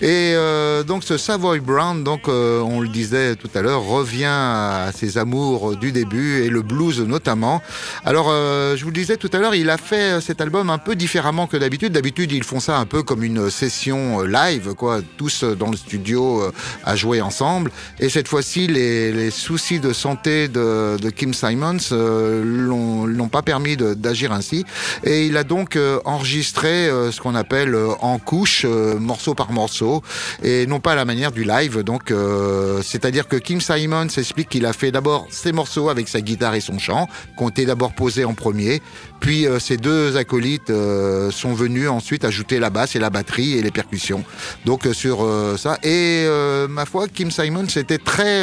Et 0.00 0.32
euh, 0.34 0.82
donc 0.82 1.04
ce 1.04 1.16
Savoy 1.16 1.60
Brown, 1.60 2.02
donc 2.02 2.28
euh, 2.28 2.60
on 2.60 2.80
le 2.80 2.88
disait 2.88 3.36
tout 3.36 3.50
à 3.54 3.62
l'heure, 3.62 3.84
revient 3.84 4.55
à 4.56 4.92
ses 4.92 5.18
amours 5.18 5.76
du 5.76 5.92
début 5.92 6.42
et 6.42 6.48
le 6.48 6.62
blues 6.62 7.00
notamment. 7.00 7.62
Alors 8.04 8.28
euh, 8.30 8.76
je 8.76 8.82
vous 8.84 8.90
le 8.90 8.96
disais 8.96 9.16
tout 9.16 9.30
à 9.32 9.38
l'heure, 9.38 9.54
il 9.54 9.70
a 9.70 9.76
fait 9.76 10.20
cet 10.20 10.40
album 10.40 10.70
un 10.70 10.78
peu 10.78 10.94
différemment 10.96 11.46
que 11.46 11.56
d'habitude. 11.56 11.92
D'habitude 11.92 12.32
ils 12.32 12.44
font 12.44 12.60
ça 12.60 12.78
un 12.78 12.86
peu 12.86 13.02
comme 13.02 13.22
une 13.22 13.50
session 13.50 14.22
euh, 14.22 14.26
live, 14.26 14.74
quoi, 14.74 15.00
tous 15.16 15.44
dans 15.44 15.70
le 15.70 15.76
studio 15.76 16.42
euh, 16.42 16.52
à 16.84 16.96
jouer 16.96 17.20
ensemble. 17.20 17.70
Et 18.00 18.08
cette 18.08 18.28
fois-ci, 18.28 18.66
les, 18.66 19.30
soucis 19.30 19.80
de 19.80 19.92
santé 19.92 20.48
de, 20.48 21.10
Kim 21.10 21.34
Simons 21.34 21.78
euh, 21.92 22.42
l'ont 22.44 23.28
pas 23.28 23.42
permis 23.42 23.76
d'agir 23.76 24.32
ainsi. 24.32 24.64
Et 25.04 25.26
il 25.26 25.36
a 25.36 25.44
donc 25.44 25.78
enregistré 26.04 26.88
ce 27.10 27.20
qu'on 27.20 27.34
appelle 27.34 27.76
en 28.00 28.18
couche, 28.18 28.64
morceau 28.64 29.34
par 29.34 29.52
morceau, 29.52 30.02
et 30.42 30.66
non 30.66 30.80
pas 30.80 30.92
à 30.92 30.94
la 30.94 31.04
manière 31.04 31.32
du 31.32 31.44
live. 31.44 31.82
Donc, 31.82 32.12
c'est-à-dire 32.82 33.26
que 33.28 33.36
Kim 33.36 33.60
Simons 33.60 34.06
explique 34.16 34.45
qu'il 34.48 34.66
a 34.66 34.72
fait 34.72 34.92
d'abord 34.92 35.26
ses 35.30 35.52
morceaux 35.52 35.88
avec 35.88 36.08
sa 36.08 36.20
guitare 36.20 36.54
et 36.54 36.60
son 36.60 36.78
chant, 36.78 37.08
ont 37.38 37.48
été 37.48 37.66
d'abord 37.66 37.92
posés 37.92 38.24
en 38.24 38.34
premier, 38.34 38.82
puis 39.20 39.46
euh, 39.46 39.58
ses 39.58 39.76
deux 39.76 40.16
acolytes 40.16 40.70
euh, 40.70 41.30
sont 41.30 41.54
venus 41.54 41.88
ensuite 41.88 42.24
ajouter 42.24 42.58
la 42.58 42.70
basse 42.70 42.96
et 42.96 42.98
la 42.98 43.10
batterie 43.10 43.58
et 43.58 43.62
les 43.62 43.70
percussions. 43.70 44.24
Donc 44.64 44.86
euh, 44.86 44.92
sur 44.92 45.24
euh, 45.24 45.56
ça. 45.56 45.78
Et 45.82 46.24
euh, 46.26 46.68
ma 46.68 46.84
foi, 46.86 47.08
Kim 47.08 47.30
Simons 47.30 47.66
était 47.76 47.98
très 47.98 48.42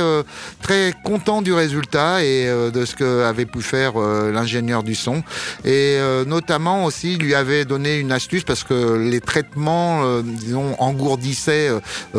très 0.62 0.94
content 1.04 1.42
du 1.42 1.54
résultat 1.54 2.24
et 2.24 2.46
de 2.46 2.86
ce 2.86 2.96
que 2.96 3.24
avait 3.24 3.46
pu 3.46 3.62
faire 3.62 3.94
l'ingénieur 3.98 4.84
du 4.84 4.96
son. 4.96 5.24
Et 5.66 5.98
notamment 6.26 6.86
aussi, 6.86 7.14
il 7.14 7.20
lui 7.20 7.36
avait 7.36 7.66
donné 7.66 8.00
une 8.00 8.12
astuce 8.12 8.44
parce 8.44 8.64
que 8.64 8.98
les 8.98 9.22
traitements, 9.22 10.22
disons, 10.22 10.76
engourdissaient 10.80 11.70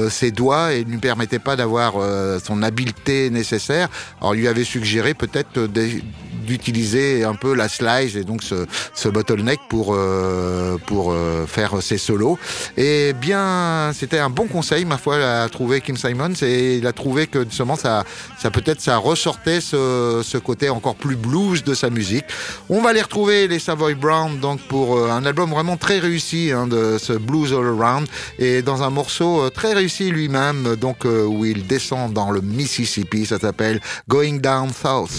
ses 0.08 0.30
doigts 0.30 0.72
et 0.72 0.84
ne 0.84 0.90
lui 0.90 0.98
permettaient 0.98 1.38
pas 1.38 1.56
d'avoir 1.56 1.94
son 2.44 2.62
habileté 2.62 3.30
nécessaire. 3.30 3.88
Alors, 4.20 4.34
il 4.34 4.40
lui 4.42 4.48
avait 4.48 4.64
suggéré 4.64 5.14
peut-être 5.14 5.66
des- 5.66 6.02
d'utiliser 6.44 7.24
un 7.24 7.34
peu 7.34 7.54
la 7.54 7.68
slide 7.68 8.16
et 8.16 8.24
donc 8.24 8.42
ce, 8.42 8.66
ce 8.94 9.08
bottleneck 9.08 9.60
pour 9.68 9.94
euh, 9.94 10.76
pour 10.86 11.12
euh, 11.12 11.46
faire 11.46 11.82
ses 11.82 11.98
solos. 11.98 12.38
Et 12.76 13.12
bien, 13.12 13.90
c'était 13.92 14.18
un 14.18 14.30
bon 14.30 14.46
conseil, 14.46 14.84
ma 14.84 14.98
foi, 14.98 15.16
à 15.16 15.48
trouver 15.48 15.80
Kim 15.80 15.96
Simons 15.96 16.34
et 16.42 16.76
il 16.76 16.86
a 16.86 16.92
trouvé 16.92 17.26
que 17.26 17.44
justement 17.44 17.76
ça, 17.76 18.04
ça 18.38 18.50
peut-être 18.50 18.80
ça 18.80 18.96
ressortait 18.98 19.60
ce, 19.60 20.22
ce 20.24 20.38
côté 20.38 20.68
encore 20.68 20.94
plus 20.94 21.16
blues 21.16 21.64
de 21.64 21.74
sa 21.74 21.90
musique. 21.90 22.24
On 22.68 22.82
va 22.82 22.92
les 22.92 23.02
retrouver 23.02 23.48
les 23.48 23.58
Savoy 23.58 23.94
Brown 23.94 24.38
donc 24.38 24.60
pour 24.68 24.96
euh, 24.96 25.10
un 25.10 25.24
album 25.24 25.50
vraiment 25.50 25.76
très 25.76 25.98
réussi 25.98 26.52
hein, 26.52 26.66
de 26.66 26.98
ce 26.98 27.12
blues 27.12 27.52
all 27.52 27.66
around 27.66 28.06
et 28.38 28.62
dans 28.62 28.82
un 28.82 28.90
morceau 28.90 29.42
euh, 29.42 29.50
très 29.50 29.72
réussi 29.72 30.10
lui-même 30.10 30.76
donc 30.76 31.06
euh, 31.06 31.24
où 31.24 31.44
il 31.44 31.66
descend 31.66 32.12
dans 32.12 32.30
le 32.30 32.40
Mississippi. 32.40 33.26
Ça 33.26 33.38
s'appelle 33.38 33.80
Going 34.08 34.38
Down 34.38 34.70
South. 34.72 35.10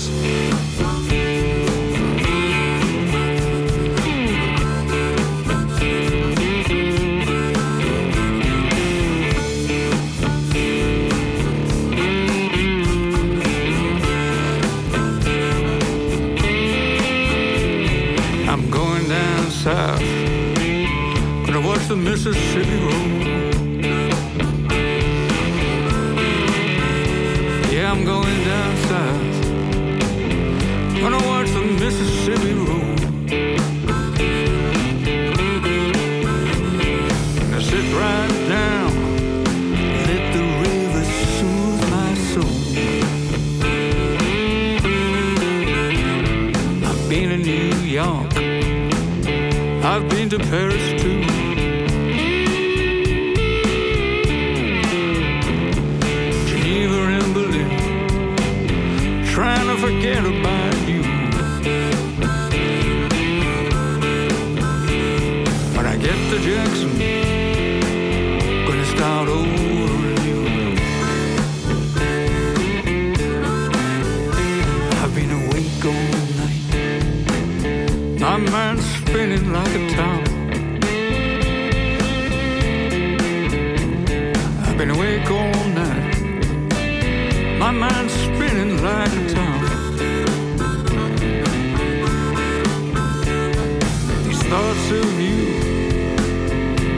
Thoughts 94.65 94.89
of 94.89 95.21
you, 95.21 95.45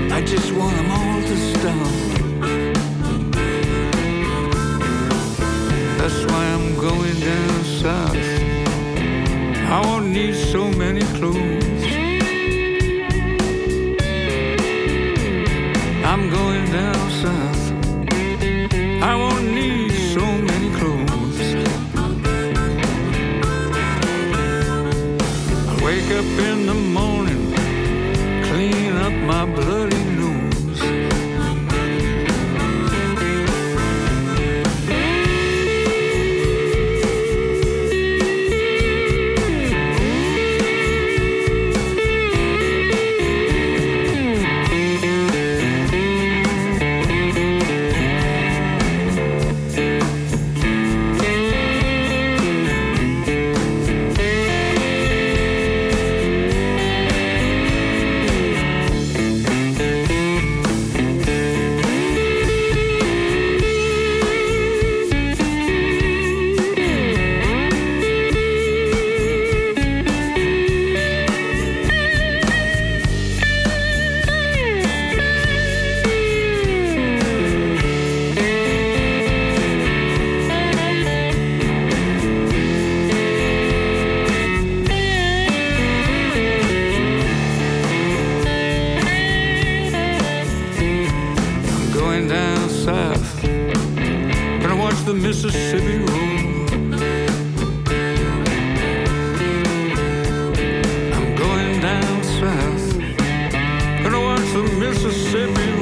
I 0.10 0.22
just 0.22 0.54
want 0.54 0.78
them 0.78 0.90
all 0.90 1.07
Mississippi 104.88 105.77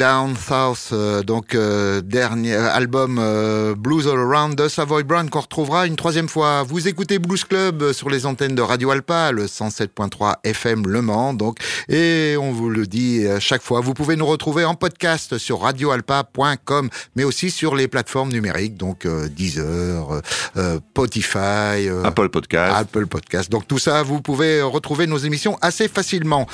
Down 0.00 0.34
South, 0.34 0.88
euh, 0.94 1.22
donc 1.22 1.54
euh, 1.54 2.00
dernier 2.00 2.54
album 2.54 3.18
euh, 3.20 3.74
Blues 3.74 4.08
All 4.08 4.18
Around 4.18 4.54
de 4.54 4.66
Savoy 4.66 5.02
Brown 5.02 5.28
qu'on 5.28 5.40
retrouvera 5.40 5.86
une 5.86 5.96
troisième 5.96 6.26
fois. 6.26 6.62
Vous 6.62 6.88
écoutez 6.88 7.18
Blues 7.18 7.44
Club 7.44 7.82
euh, 7.82 7.92
sur 7.92 8.08
les 8.08 8.24
antennes 8.24 8.54
de 8.54 8.62
Radio 8.62 8.90
Alpa, 8.92 9.30
le 9.30 9.44
107.3 9.44 10.36
FM 10.42 10.86
Le 10.86 11.02
Mans, 11.02 11.34
donc, 11.34 11.58
et 11.90 12.34
on 12.40 12.50
vous 12.50 12.70
le 12.70 12.86
dit 12.86 13.26
à 13.26 13.40
chaque 13.40 13.60
fois. 13.60 13.82
Vous 13.82 13.92
pouvez 13.92 14.16
nous 14.16 14.24
retrouver 14.24 14.64
en 14.64 14.74
podcast 14.74 15.36
sur 15.36 15.60
radioalpa.com, 15.60 16.88
mais 17.14 17.24
aussi 17.24 17.50
sur 17.50 17.74
les 17.74 17.86
plateformes 17.86 18.32
numériques, 18.32 18.78
donc 18.78 19.04
euh, 19.04 19.28
Deezer, 19.28 20.14
euh, 20.14 20.20
euh, 20.56 20.78
Spotify, 20.92 21.88
euh, 21.88 22.04
Apple 22.04 22.30
Podcast. 22.30 22.74
Apple 22.74 23.06
Podcast. 23.06 23.50
Donc 23.50 23.68
tout 23.68 23.78
ça, 23.78 24.02
vous 24.02 24.22
pouvez 24.22 24.62
retrouver 24.62 25.06
nos 25.06 25.18
émissions 25.18 25.58
assez 25.60 25.88
facilement. 25.88 26.46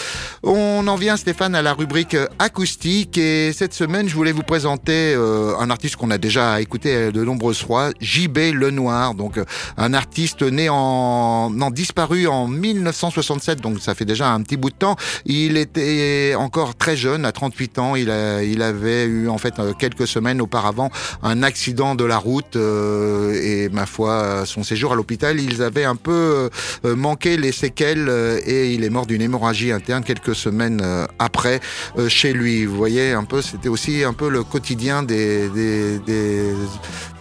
On 0.42 0.86
en 0.88 0.96
vient, 0.96 1.16
Stéphane, 1.16 1.54
à 1.54 1.62
la 1.62 1.74
rubrique 1.74 2.14
euh, 2.14 2.26
acoustique. 2.40 3.18
Et 3.18 3.35
cette 3.52 3.74
semaine, 3.74 4.08
je 4.08 4.14
voulais 4.14 4.32
vous 4.32 4.42
présenter 4.42 5.14
euh, 5.14 5.56
un 5.58 5.70
artiste 5.70 5.96
qu'on 5.96 6.10
a 6.10 6.18
déjà 6.18 6.60
écouté 6.60 7.12
de 7.12 7.24
nombreuses 7.24 7.62
fois, 7.62 7.90
JB 8.00 8.38
Lenoir. 8.54 9.14
Donc 9.14 9.38
euh, 9.38 9.44
un 9.76 9.94
artiste 9.94 10.42
né 10.42 10.68
en... 10.68 11.50
non, 11.50 11.70
disparu 11.70 12.26
en 12.26 12.48
1967, 12.48 13.60
donc 13.60 13.80
ça 13.80 13.94
fait 13.94 14.04
déjà 14.04 14.32
un 14.32 14.42
petit 14.42 14.56
bout 14.56 14.70
de 14.70 14.76
temps. 14.76 14.96
Il 15.24 15.56
était 15.56 16.34
encore 16.36 16.74
très 16.74 16.96
jeune, 16.96 17.24
à 17.24 17.32
38 17.32 17.78
ans. 17.78 17.96
Il, 17.96 18.10
a, 18.10 18.42
il 18.42 18.62
avait 18.62 19.04
eu 19.04 19.28
en 19.28 19.38
fait 19.38 19.58
euh, 19.58 19.72
quelques 19.72 20.06
semaines 20.06 20.40
auparavant 20.40 20.90
un 21.22 21.42
accident 21.42 21.94
de 21.94 22.04
la 22.04 22.18
route 22.18 22.56
euh, 22.56 23.32
et 23.34 23.68
ma 23.68 23.86
foi, 23.86 24.44
son 24.46 24.62
séjour 24.62 24.92
à 24.92 24.96
l'hôpital, 24.96 25.40
ils 25.40 25.62
avaient 25.62 25.84
un 25.84 25.96
peu 25.96 26.50
euh, 26.84 26.96
manqué 26.96 27.36
les 27.36 27.52
séquelles 27.52 28.10
et 28.44 28.72
il 28.72 28.84
est 28.84 28.90
mort 28.90 29.06
d'une 29.06 29.22
hémorragie 29.22 29.72
interne 29.72 30.04
quelques 30.04 30.34
semaines 30.34 30.82
après 31.18 31.60
chez 32.08 32.32
lui. 32.32 32.64
Vous 32.64 32.76
voyez 32.76 33.12
c'était 33.42 33.68
aussi 33.68 34.04
un 34.04 34.12
peu 34.12 34.28
le 34.28 34.42
quotidien 34.44 35.02
des, 35.02 35.50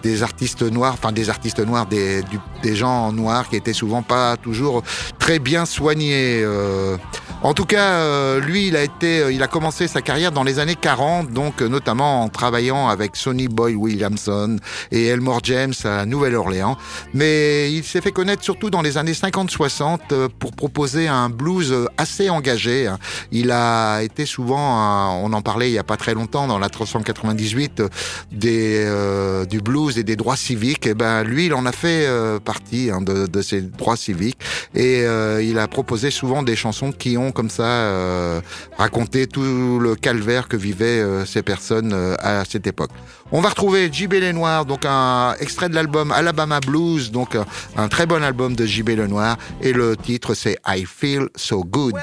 des 0.05 0.21
artistes 0.21 0.61
noirs, 0.61 0.93
enfin 0.93 1.11
des 1.11 1.31
artistes 1.31 1.59
noirs, 1.65 1.87
des, 1.87 2.21
du- 2.23 2.39
des 2.61 2.75
gens 2.75 3.11
noirs 3.11 3.49
qui 3.49 3.55
étaient 3.55 3.73
souvent 3.83 4.03
pas 4.03 4.37
toujours 4.37 4.83
très 5.17 5.39
bien 5.39 5.65
soignés. 5.65 6.41
euh. 6.43 6.95
En 7.41 7.53
tout 7.53 7.65
cas, 7.65 7.89
euh, 7.99 8.39
lui, 8.39 8.67
il 8.69 8.75
a 8.75 8.81
été, 8.83 9.19
euh, 9.19 9.31
il 9.31 9.41
a 9.43 9.47
commencé 9.47 9.87
sa 9.87 10.01
carrière 10.01 10.31
dans 10.31 10.43
les 10.43 10.57
années 10.59 10.75
40, 10.79 11.31
donc 11.31 11.61
euh, 11.61 11.67
notamment 11.67 12.23
en 12.23 12.29
travaillant 12.29 12.87
avec 12.87 13.15
Sonny 13.15 13.47
Boy 13.47 13.75
Williamson 13.75 14.57
et 14.91 15.07
Elmore 15.07 15.41
James 15.43 15.73
à 15.83 16.05
Nouvelle-Orléans. 16.05 16.75
Mais 17.13 17.71
il 17.71 17.83
s'est 17.83 18.01
fait 18.01 18.11
connaître 18.11 18.43
surtout 18.43 18.69
dans 18.71 18.81
les 18.81 18.97
années 18.97 19.11
50-60 19.13 19.99
euh, 20.11 20.27
pour 20.39 20.51
proposer 20.53 21.07
un 21.07 21.29
blues 21.29 21.73
assez 21.97 22.29
engagé. 22.29 22.87
hein. 22.87 22.97
Il 23.31 23.51
a 23.51 24.01
été 24.01 24.25
souvent, 24.25 25.19
on 25.23 25.31
en 25.33 25.41
parlait 25.41 25.69
il 25.69 25.73
y 25.73 25.79
a 25.79 25.83
pas 25.83 25.97
très 25.97 26.13
longtemps 26.15 26.47
dans 26.47 26.57
la 26.59 26.69
398 26.69 27.79
euh, 27.81 27.89
des 28.31 29.45
du 29.49 29.61
blues 29.61 29.94
et 29.97 30.03
des 30.03 30.15
droits 30.15 30.37
civiques. 30.37 30.87
Et 30.87 30.93
ben 30.93 31.23
lui, 31.23 31.47
il 31.47 31.53
en 31.53 31.65
a 31.65 31.71
fait 31.71 32.05
euh, 32.07 32.39
partie 32.39 32.89
hein, 32.91 33.01
de, 33.01 33.27
de 33.27 33.41
ces 33.41 33.61
droits 33.61 33.97
civiques 33.97 34.39
et 34.73 35.03
euh, 35.03 35.41
il 35.41 35.59
a 35.59 35.67
proposé 35.67 36.11
souvent 36.11 36.43
des 36.43 36.55
chansons 36.55 36.91
qui 36.91 37.17
ont 37.17 37.31
comme 37.31 37.49
ça 37.49 37.63
euh, 37.63 38.41
raconté 38.77 39.27
tout 39.27 39.79
le 39.79 39.95
calvaire 39.95 40.47
que 40.47 40.57
vivaient 40.57 41.01
euh, 41.01 41.25
ces 41.25 41.41
personnes 41.41 41.93
euh, 41.93 42.15
à 42.19 42.43
cette 42.45 42.67
époque. 42.67 42.91
On 43.31 43.41
va 43.41 43.49
retrouver 43.49 43.91
JB 43.91 44.13
Lenoir, 44.13 44.65
donc 44.65 44.85
un 44.85 45.33
extrait 45.39 45.69
de 45.69 45.75
l'album 45.75 46.11
Alabama 46.11 46.59
Blues, 46.59 47.11
donc 47.11 47.35
un 47.75 47.87
très 47.87 48.05
bon 48.05 48.23
album 48.23 48.55
de 48.55 48.65
JB 48.65 48.89
Lenoir 48.89 49.37
et 49.61 49.73
le 49.73 49.97
titre 49.97 50.35
c'est 50.35 50.59
I 50.67 50.85
Feel 50.85 51.29
So 51.35 51.63
Good. 51.63 51.95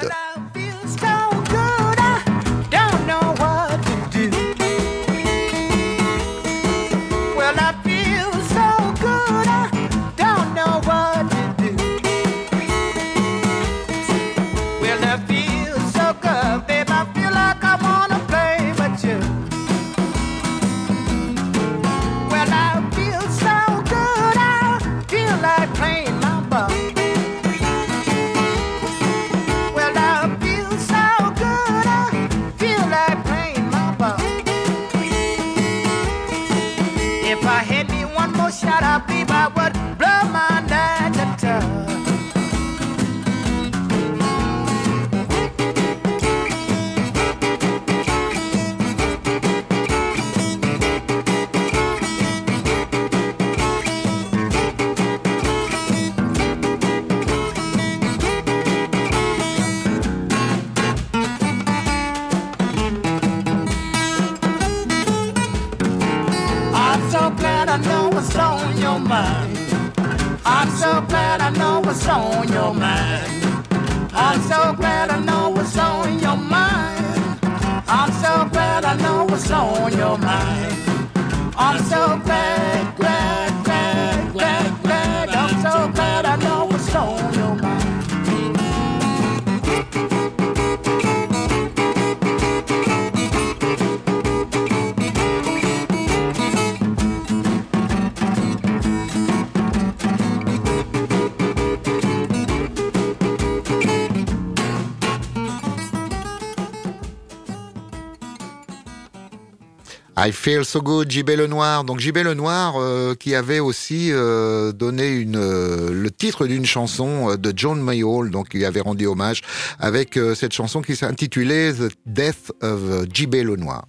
I 110.25 110.31
Feel 110.31 110.63
So 110.63 110.81
Good, 110.81 111.11
JB 111.11 111.31
Lenoir. 111.31 111.83
Donc 111.83 111.99
JB 111.99 112.19
Lenoir 112.19 112.75
euh, 112.77 113.13
qui 113.13 113.35
avait 113.35 113.59
aussi 113.59 114.09
euh, 114.13 114.71
donné 114.71 115.27
euh, 115.35 115.89
le 115.91 116.11
titre 116.11 116.47
d'une 116.47 116.65
chanson 116.65 117.31
euh, 117.31 117.35
de 117.35 117.51
John 117.53 117.81
Mayall, 117.81 118.29
donc 118.29 118.47
il 118.53 118.63
avait 118.63 118.79
rendu 118.79 119.05
hommage 119.05 119.41
avec 119.79 120.17
cette 120.35 120.53
chanson 120.53 120.81
qui 120.81 120.95
s'intitulait 120.95 121.73
The 121.73 121.91
Death 122.05 122.53
of 122.61 122.79
JB 123.13 123.35
Lenoir. 123.43 123.85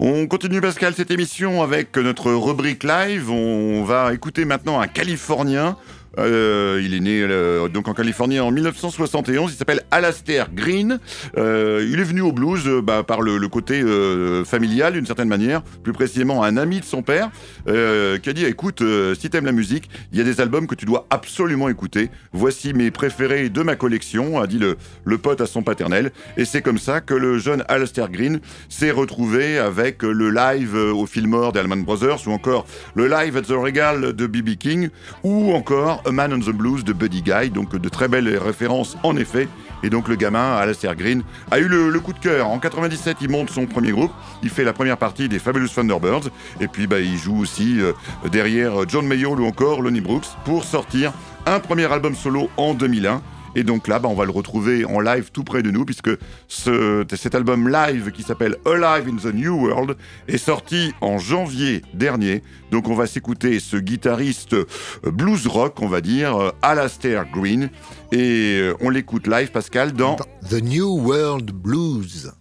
On 0.00 0.26
continue 0.26 0.60
Pascal 0.60 0.94
cette 0.94 1.12
émission 1.12 1.62
avec 1.62 1.96
notre 1.96 2.32
rubrique 2.32 2.82
live. 2.82 3.30
On 3.30 3.84
va 3.84 4.12
écouter 4.12 4.44
maintenant 4.44 4.80
un 4.80 4.88
Californien. 4.88 5.76
Euh, 6.18 6.80
il 6.82 6.94
est 6.94 7.00
né 7.00 7.22
euh, 7.22 7.68
donc 7.68 7.88
en 7.88 7.94
Californie 7.94 8.40
en 8.40 8.50
1971. 8.50 9.52
Il 9.52 9.56
s'appelle 9.56 9.82
Alastair 9.90 10.48
Green. 10.52 10.98
Euh, 11.36 11.86
il 11.90 12.00
est 12.00 12.04
venu 12.04 12.20
au 12.20 12.32
blues 12.32 12.66
euh, 12.66 12.80
bah, 12.82 13.02
par 13.02 13.22
le, 13.22 13.38
le 13.38 13.48
côté 13.48 13.80
euh, 13.82 14.44
familial 14.44 14.94
d'une 14.94 15.06
certaine 15.06 15.28
manière, 15.28 15.62
plus 15.62 15.92
précisément 15.92 16.42
un 16.42 16.56
ami 16.56 16.80
de 16.80 16.84
son 16.84 17.02
père 17.02 17.30
euh, 17.68 18.18
qui 18.18 18.30
a 18.30 18.32
dit 18.32 18.44
écoute, 18.44 18.82
si 19.18 19.30
t'aimes 19.30 19.46
la 19.46 19.52
musique, 19.52 19.88
il 20.12 20.18
y 20.18 20.20
a 20.20 20.24
des 20.24 20.40
albums 20.40 20.66
que 20.66 20.74
tu 20.74 20.84
dois 20.84 21.06
absolument 21.10 21.68
écouter. 21.68 22.10
Voici 22.32 22.72
mes 22.72 22.90
préférés 22.90 23.48
de 23.48 23.62
ma 23.62 23.76
collection, 23.76 24.40
a 24.40 24.46
dit 24.46 24.58
le, 24.58 24.76
le 25.04 25.18
pote 25.18 25.40
à 25.40 25.46
son 25.46 25.62
paternel. 25.62 26.12
Et 26.36 26.44
c'est 26.44 26.62
comme 26.62 26.78
ça 26.78 27.00
que 27.00 27.14
le 27.14 27.38
jeune 27.38 27.64
Alastair 27.68 28.10
Green 28.10 28.40
s'est 28.68 28.90
retrouvé 28.90 29.58
avec 29.58 30.02
le 30.02 30.30
live 30.30 30.74
au 30.74 31.06
Fillmore 31.06 31.52
des 31.52 31.60
Allman 31.60 31.82
Brothers 31.82 32.26
ou 32.26 32.30
encore 32.30 32.66
le 32.94 33.08
live 33.08 33.36
at 33.36 33.42
the 33.42 33.50
Regal 33.50 34.12
de 34.12 34.26
B.B. 34.26 34.56
King 34.58 34.88
ou 35.22 35.52
encore 35.52 36.02
A 36.06 36.12
Man 36.12 36.32
on 36.32 36.38
the 36.38 36.54
Blues 36.54 36.84
de 36.84 36.92
Buddy 36.92 37.22
Guy. 37.22 37.50
Donc 37.50 37.76
de 37.76 37.88
très 37.88 38.08
belles 38.08 38.36
références 38.38 38.96
en 39.02 39.16
effet. 39.16 39.48
Et 39.82 39.90
donc 39.90 40.08
le 40.08 40.16
gamin, 40.16 40.56
Alastair 40.56 40.96
Green, 40.96 41.22
a 41.50 41.58
eu 41.58 41.68
le, 41.68 42.00
coup 42.00 42.12
de 42.12 42.18
cœur. 42.18 42.48
En 42.48 42.58
97, 42.58 43.18
il 43.20 43.28
monte 43.28 43.50
son 43.50 43.66
premier 43.66 43.90
groupe. 43.92 44.12
Il 44.42 44.50
fait 44.50 44.64
la 44.64 44.72
première 44.72 44.96
partie 44.96 45.28
des 45.28 45.38
Fabulous 45.38 45.68
Thunderbirds. 45.68 46.30
Et 46.60 46.68
puis 46.68 46.86
bah, 46.86 47.00
il 47.00 47.16
joue 47.16 47.38
aussi 47.38 47.80
euh, 47.80 47.92
derrière 48.30 48.88
John 48.88 49.06
Mayall 49.06 49.40
ou 49.40 49.46
encore 49.46 49.82
Lonnie 49.82 50.00
Brooks 50.00 50.26
pour 50.44 50.64
sortir 50.64 51.12
un 51.44 51.60
premier 51.60 51.90
album 51.92 52.14
solo 52.14 52.48
en 52.56 52.74
2001. 52.74 53.20
Et 53.58 53.64
donc 53.64 53.88
là, 53.88 53.98
bah, 53.98 54.08
on 54.08 54.14
va 54.14 54.26
le 54.26 54.30
retrouver 54.30 54.84
en 54.84 55.00
live 55.00 55.30
tout 55.32 55.42
près 55.42 55.62
de 55.62 55.70
nous, 55.70 55.84
puisque 55.84 56.10
ce- 56.46 57.04
cet 57.16 57.34
album 57.34 57.68
live 57.68 58.10
qui 58.12 58.22
s'appelle 58.22 58.56
Alive 58.66 59.08
in 59.08 59.16
the 59.16 59.34
New 59.34 59.54
World 59.66 59.96
est 60.28 60.36
sorti 60.38 60.92
en 61.00 61.16
janvier 61.18 61.80
dernier. 61.94 62.42
Donc 62.70 62.86
on 62.88 62.94
va 62.94 63.06
s'écouter 63.06 63.58
ce 63.58 63.76
guitariste 63.78 64.52
euh, 64.52 64.66
blues 65.06 65.46
rock, 65.46 65.80
on 65.80 65.88
va 65.88 66.00
dire, 66.02 66.36
euh, 66.36 66.50
Alastair 66.60 67.24
Green. 67.32 67.70
Et 68.12 68.58
euh, 68.60 68.74
on 68.80 68.90
l'écoute 68.90 69.26
live, 69.26 69.50
Pascal, 69.50 69.92
dans 69.92 70.16
The 70.50 70.62
New 70.62 71.00
World 71.00 71.50
Blues. 71.50 72.32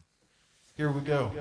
Here 0.78 0.90
we 0.90 1.02
go. 1.06 1.32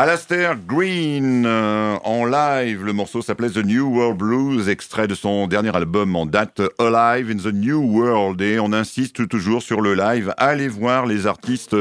Alastair 0.00 0.56
Green 0.66 1.44
euh, 1.44 1.98
live. 2.24 2.84
Le 2.84 2.92
morceau 2.92 3.22
s'appelait 3.22 3.50
The 3.50 3.64
New 3.64 3.86
World 3.86 4.18
Blues, 4.18 4.68
extrait 4.68 5.08
de 5.08 5.14
son 5.14 5.46
dernier 5.46 5.74
album 5.74 6.16
en 6.16 6.26
date 6.26 6.60
Alive 6.78 7.30
in 7.30 7.36
the 7.36 7.52
New 7.52 7.80
World. 7.80 8.40
Et 8.40 8.58
on 8.58 8.72
insiste 8.72 9.28
toujours 9.28 9.62
sur 9.62 9.80
le 9.80 9.94
live. 9.94 10.34
Allez 10.36 10.68
voir 10.68 11.06
les 11.06 11.26
artistes 11.26 11.76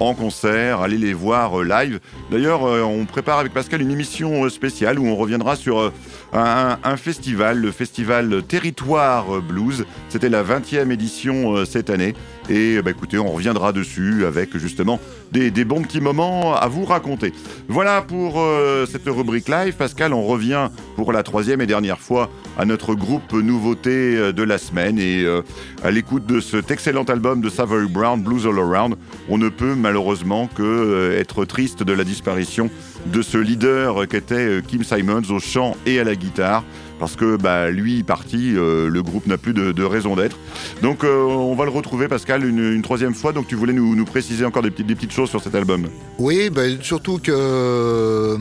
en 0.00 0.14
concert, 0.14 0.80
allez 0.80 0.98
les 0.98 1.12
voir 1.12 1.60
euh, 1.60 1.64
live. 1.64 2.00
D'ailleurs, 2.30 2.64
euh, 2.64 2.82
on 2.82 3.04
prépare 3.04 3.38
avec 3.38 3.52
Pascal 3.52 3.82
une 3.82 3.90
émission 3.90 4.44
euh, 4.44 4.48
spéciale 4.48 4.98
où 4.98 5.06
on 5.06 5.16
reviendra 5.16 5.56
sur 5.56 5.92
un, 6.32 6.96
festival, 6.96 7.60
le 7.60 7.70
festival 7.70 8.42
Territoire 8.42 9.40
Blues. 9.40 9.84
C'était 10.08 10.28
la 10.28 10.42
20e 10.42 10.90
édition 10.90 11.64
cette 11.64 11.90
année. 11.90 12.14
Et 12.48 12.82
bah, 12.82 12.90
écoutez, 12.90 13.18
on 13.18 13.30
reviendra 13.30 13.72
dessus 13.72 14.26
avec 14.26 14.56
justement 14.56 14.98
des, 15.32 15.50
bons 15.64 15.82
petits 15.82 16.00
moments 16.00 16.54
à 16.54 16.66
vous 16.68 16.84
raconter. 16.84 17.32
Voilà 17.68 18.02
pour 18.02 18.44
cette 18.88 19.06
rubrique 19.06 19.48
live. 19.48 19.74
Pascal, 19.84 20.14
on 20.14 20.24
revient 20.24 20.70
pour 20.96 21.12
la 21.12 21.22
troisième 21.22 21.60
et 21.60 21.66
dernière 21.66 21.98
fois 21.98 22.30
à 22.56 22.64
notre 22.64 22.94
groupe 22.94 23.34
nouveauté 23.34 24.16
euh, 24.16 24.32
de 24.32 24.42
la 24.42 24.56
semaine. 24.56 24.98
Et 24.98 25.22
euh, 25.24 25.42
à 25.82 25.90
l'écoute 25.90 26.24
de 26.24 26.40
cet 26.40 26.70
excellent 26.70 27.02
album 27.02 27.42
de 27.42 27.50
Savory 27.50 27.88
Brown, 27.88 28.22
Blues 28.22 28.46
All 28.46 28.58
Around, 28.58 28.96
on 29.28 29.36
ne 29.36 29.50
peut 29.50 29.74
malheureusement 29.74 30.46
que 30.46 30.62
euh, 30.62 31.20
être 31.20 31.44
triste 31.44 31.82
de 31.82 31.92
la 31.92 32.02
disparition 32.02 32.70
de 33.04 33.20
ce 33.20 33.36
leader 33.36 34.08
qu'était 34.08 34.62
Kim 34.66 34.84
Simons 34.84 35.28
au 35.28 35.38
chant 35.38 35.76
et 35.84 36.00
à 36.00 36.04
la 36.04 36.16
guitare. 36.16 36.64
Parce 36.98 37.16
que 37.16 37.36
bah, 37.36 37.70
lui 37.70 38.02
parti, 38.02 38.54
euh, 38.56 38.88
le 38.88 39.02
groupe 39.02 39.26
n'a 39.26 39.36
plus 39.36 39.52
de, 39.52 39.82
raison 39.82 40.16
d'être. 40.16 40.38
Donc 40.82 41.04
euh, 41.04 41.22
on 41.22 41.54
va 41.54 41.64
le 41.64 41.70
retrouver, 41.70 42.08
Pascal, 42.08 42.44
une, 42.44 42.82
troisième 42.82 43.14
fois. 43.14 43.32
Donc 43.32 43.46
tu 43.46 43.54
voulais 43.54 43.72
nous, 43.72 44.04
préciser 44.04 44.44
encore 44.44 44.62
des 44.62 44.70
petites, 44.70 45.12
choses 45.12 45.30
sur 45.30 45.42
cet 45.42 45.54
album. 45.54 45.88
Oui, 46.18 46.50
ben, 46.50 46.78
surtout 46.80 47.18
que 47.18 47.32
euh, 47.34 48.36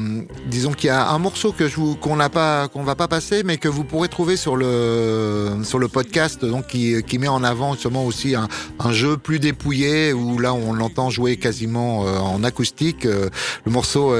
disons 0.48 0.72
qu'il 0.72 0.88
y 0.88 0.92
a 0.92 1.10
un 1.10 1.20
morceau 1.20 1.54
qu'on 2.00 2.16
n'a 2.16 2.30
pas 2.30 2.68
qu'on 2.68 2.84
va 2.84 2.96
pas 2.96 3.08
passer, 3.08 3.44
mais 3.44 3.58
que 3.58 3.68
vous 3.68 3.84
pourrez 3.84 4.08
trouver 4.08 4.38
sur 4.38 4.56
le 4.56 5.62
sur 5.64 5.80
le 5.80 5.88
podcast, 5.88 6.46
donc 6.46 6.68
qui, 6.68 7.02
qui 7.04 7.18
met 7.18 7.28
en 7.28 7.44
avant 7.44 7.74
justement 7.74 8.06
aussi 8.06 8.36
un, 8.36 8.48
un 8.80 8.92
jeu 8.92 9.18
plus 9.18 9.40
dépouillé 9.40 10.14
où 10.14 10.40
là 10.40 10.54
on 10.54 10.74
l'entend 10.74 11.10
jouer 11.10 11.38
quasiment 11.38 12.00
en 12.00 12.44
acoustique. 12.44 13.06
le 13.06 13.72
morceau 13.72 14.14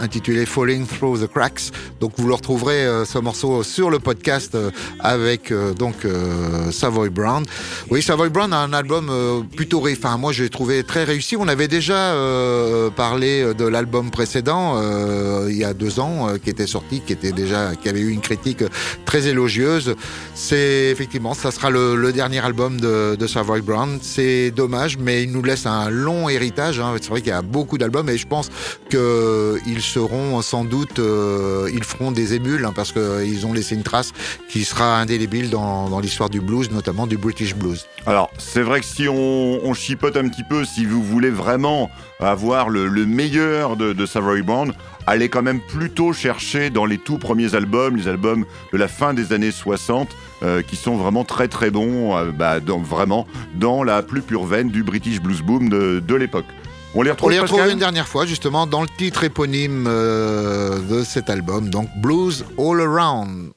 intitulé 0.00 0.46
Falling 0.46 0.86
Through 0.86 1.20
the 1.20 1.26
Cracks. 1.26 1.72
Donc 2.00 2.12
vous 2.16 2.28
le 2.28 2.34
retrouverez 2.34 3.04
ce 3.04 3.18
morceau 3.18 3.62
sur 3.72 3.88
le 3.88 3.98
podcast 4.00 4.54
euh, 4.54 4.70
avec 5.00 5.50
euh, 5.50 5.72
donc 5.72 6.04
euh, 6.04 6.70
Savoy 6.70 7.08
Brown. 7.08 7.42
Oui, 7.88 8.02
Savoy 8.02 8.28
Brown 8.28 8.52
a 8.52 8.58
un 8.58 8.72
album 8.74 9.10
plutôt, 9.56 9.82
enfin 9.90 10.18
moi 10.18 10.32
j'ai 10.32 10.50
trouvé 10.50 10.84
très 10.84 11.04
réussi. 11.04 11.36
On 11.38 11.48
avait 11.48 11.68
déjà 11.68 12.14
parlé 12.96 13.54
de 13.54 13.64
l'album 13.64 14.10
précédent 14.10 14.80
il 15.48 15.56
y 15.56 15.64
a 15.64 15.72
deux 15.74 16.00
ans 16.00 16.28
qui 16.42 16.50
était 16.50 16.66
sorti, 16.66 17.00
qui 17.00 17.12
était 17.12 17.32
déjà, 17.32 17.74
qui 17.74 17.88
avait 17.88 18.00
eu 18.00 18.10
une 18.10 18.20
critique 18.20 18.64
très 19.04 19.26
élogieuse. 19.28 19.94
C'est 20.34 20.90
effectivement, 20.90 21.34
ça 21.34 21.50
sera 21.50 21.70
le, 21.70 21.96
le 21.96 22.12
dernier 22.12 22.40
album 22.44 22.80
de, 22.80 23.16
de 23.18 23.26
Savoy 23.26 23.60
Brown. 23.60 23.98
C'est 24.02 24.50
dommage, 24.50 24.98
mais 24.98 25.22
il 25.22 25.32
nous 25.32 25.42
laisse 25.42 25.66
un 25.66 25.90
long 25.90 26.28
héritage. 26.28 26.80
hein. 26.80 26.94
C'est 27.00 27.10
vrai 27.10 27.20
qu'il 27.20 27.30
y 27.30 27.34
a 27.34 27.42
beaucoup 27.42 27.78
d'albums 27.78 28.08
et 28.08 28.18
je 28.18 28.26
pense 28.26 28.50
que 28.90 29.58
ils 29.66 29.82
seront 29.82 30.42
sans 30.42 30.64
doute, 30.64 30.98
euh, 30.98 31.70
ils 31.72 31.84
feront 31.84 32.12
des 32.12 32.34
émules 32.34 32.64
hein, 32.64 32.72
parce 32.74 32.92
qu'ils 32.92 33.46
ont 33.46 33.52
laissé 33.62 33.76
une 33.76 33.84
trace 33.84 34.12
qui 34.48 34.64
sera 34.64 34.98
indélébile 34.98 35.48
dans, 35.48 36.00
l'histoire 36.00 36.28
du 36.28 36.40
blues, 36.40 36.70
notamment 36.72 37.06
du 37.06 37.16
British 37.16 37.54
blues. 37.54 37.86
Alors, 38.06 38.30
c'est 38.38 38.62
vrai 38.62 38.80
que 38.80 38.86
si 38.86 39.08
on, 39.08 39.72
chipote 39.74 40.16
un 40.16 40.28
petit 40.28 40.42
peu, 40.42 40.64
si 40.64 40.84
vous 40.84 41.02
voulez 41.02 41.30
vraiment 41.30 41.90
avoir 42.18 42.68
le, 42.68 42.88
le 42.88 43.06
meilleur 43.06 43.76
de, 43.76 43.92
de 43.92 44.06
Savory 44.06 44.42
Brown, 44.42 44.72
allez 45.06 45.28
quand 45.28 45.42
même 45.42 45.60
plutôt 45.60 46.12
chercher 46.12 46.70
dans 46.70 46.84
les 46.84 46.98
tout 46.98 47.18
premiers 47.18 47.54
albums, 47.54 47.96
les 47.96 48.08
albums 48.08 48.44
de 48.72 48.78
la 48.78 48.88
fin 48.88 49.14
des 49.14 49.32
années 49.32 49.52
60, 49.52 50.08
euh, 50.42 50.62
qui 50.62 50.74
sont 50.74 50.96
vraiment 50.96 51.24
très 51.24 51.46
très 51.46 51.70
bons, 51.70 52.16
euh, 52.16 52.32
bah, 52.32 52.58
vraiment 52.58 53.26
dans 53.54 53.84
la 53.84 54.02
plus 54.02 54.22
pure 54.22 54.44
veine 54.44 54.70
du 54.70 54.82
British 54.82 55.20
Blues 55.20 55.42
Boom 55.42 55.68
de 55.68 56.14
l'époque. 56.14 56.46
On 56.94 57.02
les 57.02 57.10
On 57.10 57.14
retrouve, 57.14 57.30
les 57.30 57.40
retrouve 57.40 57.58
Pascal 57.58 57.72
une 57.72 57.78
dernière 57.78 58.06
fois 58.08 58.26
justement 58.26 58.66
dans 58.66 58.82
le 58.82 58.88
titre 58.88 59.24
éponyme 59.24 59.86
euh, 59.88 60.78
de 60.80 61.02
cet 61.04 61.30
album, 61.30 61.70
donc. 61.70 61.88
Blues 61.96 62.44
all 62.58 62.80
around. 62.80 63.52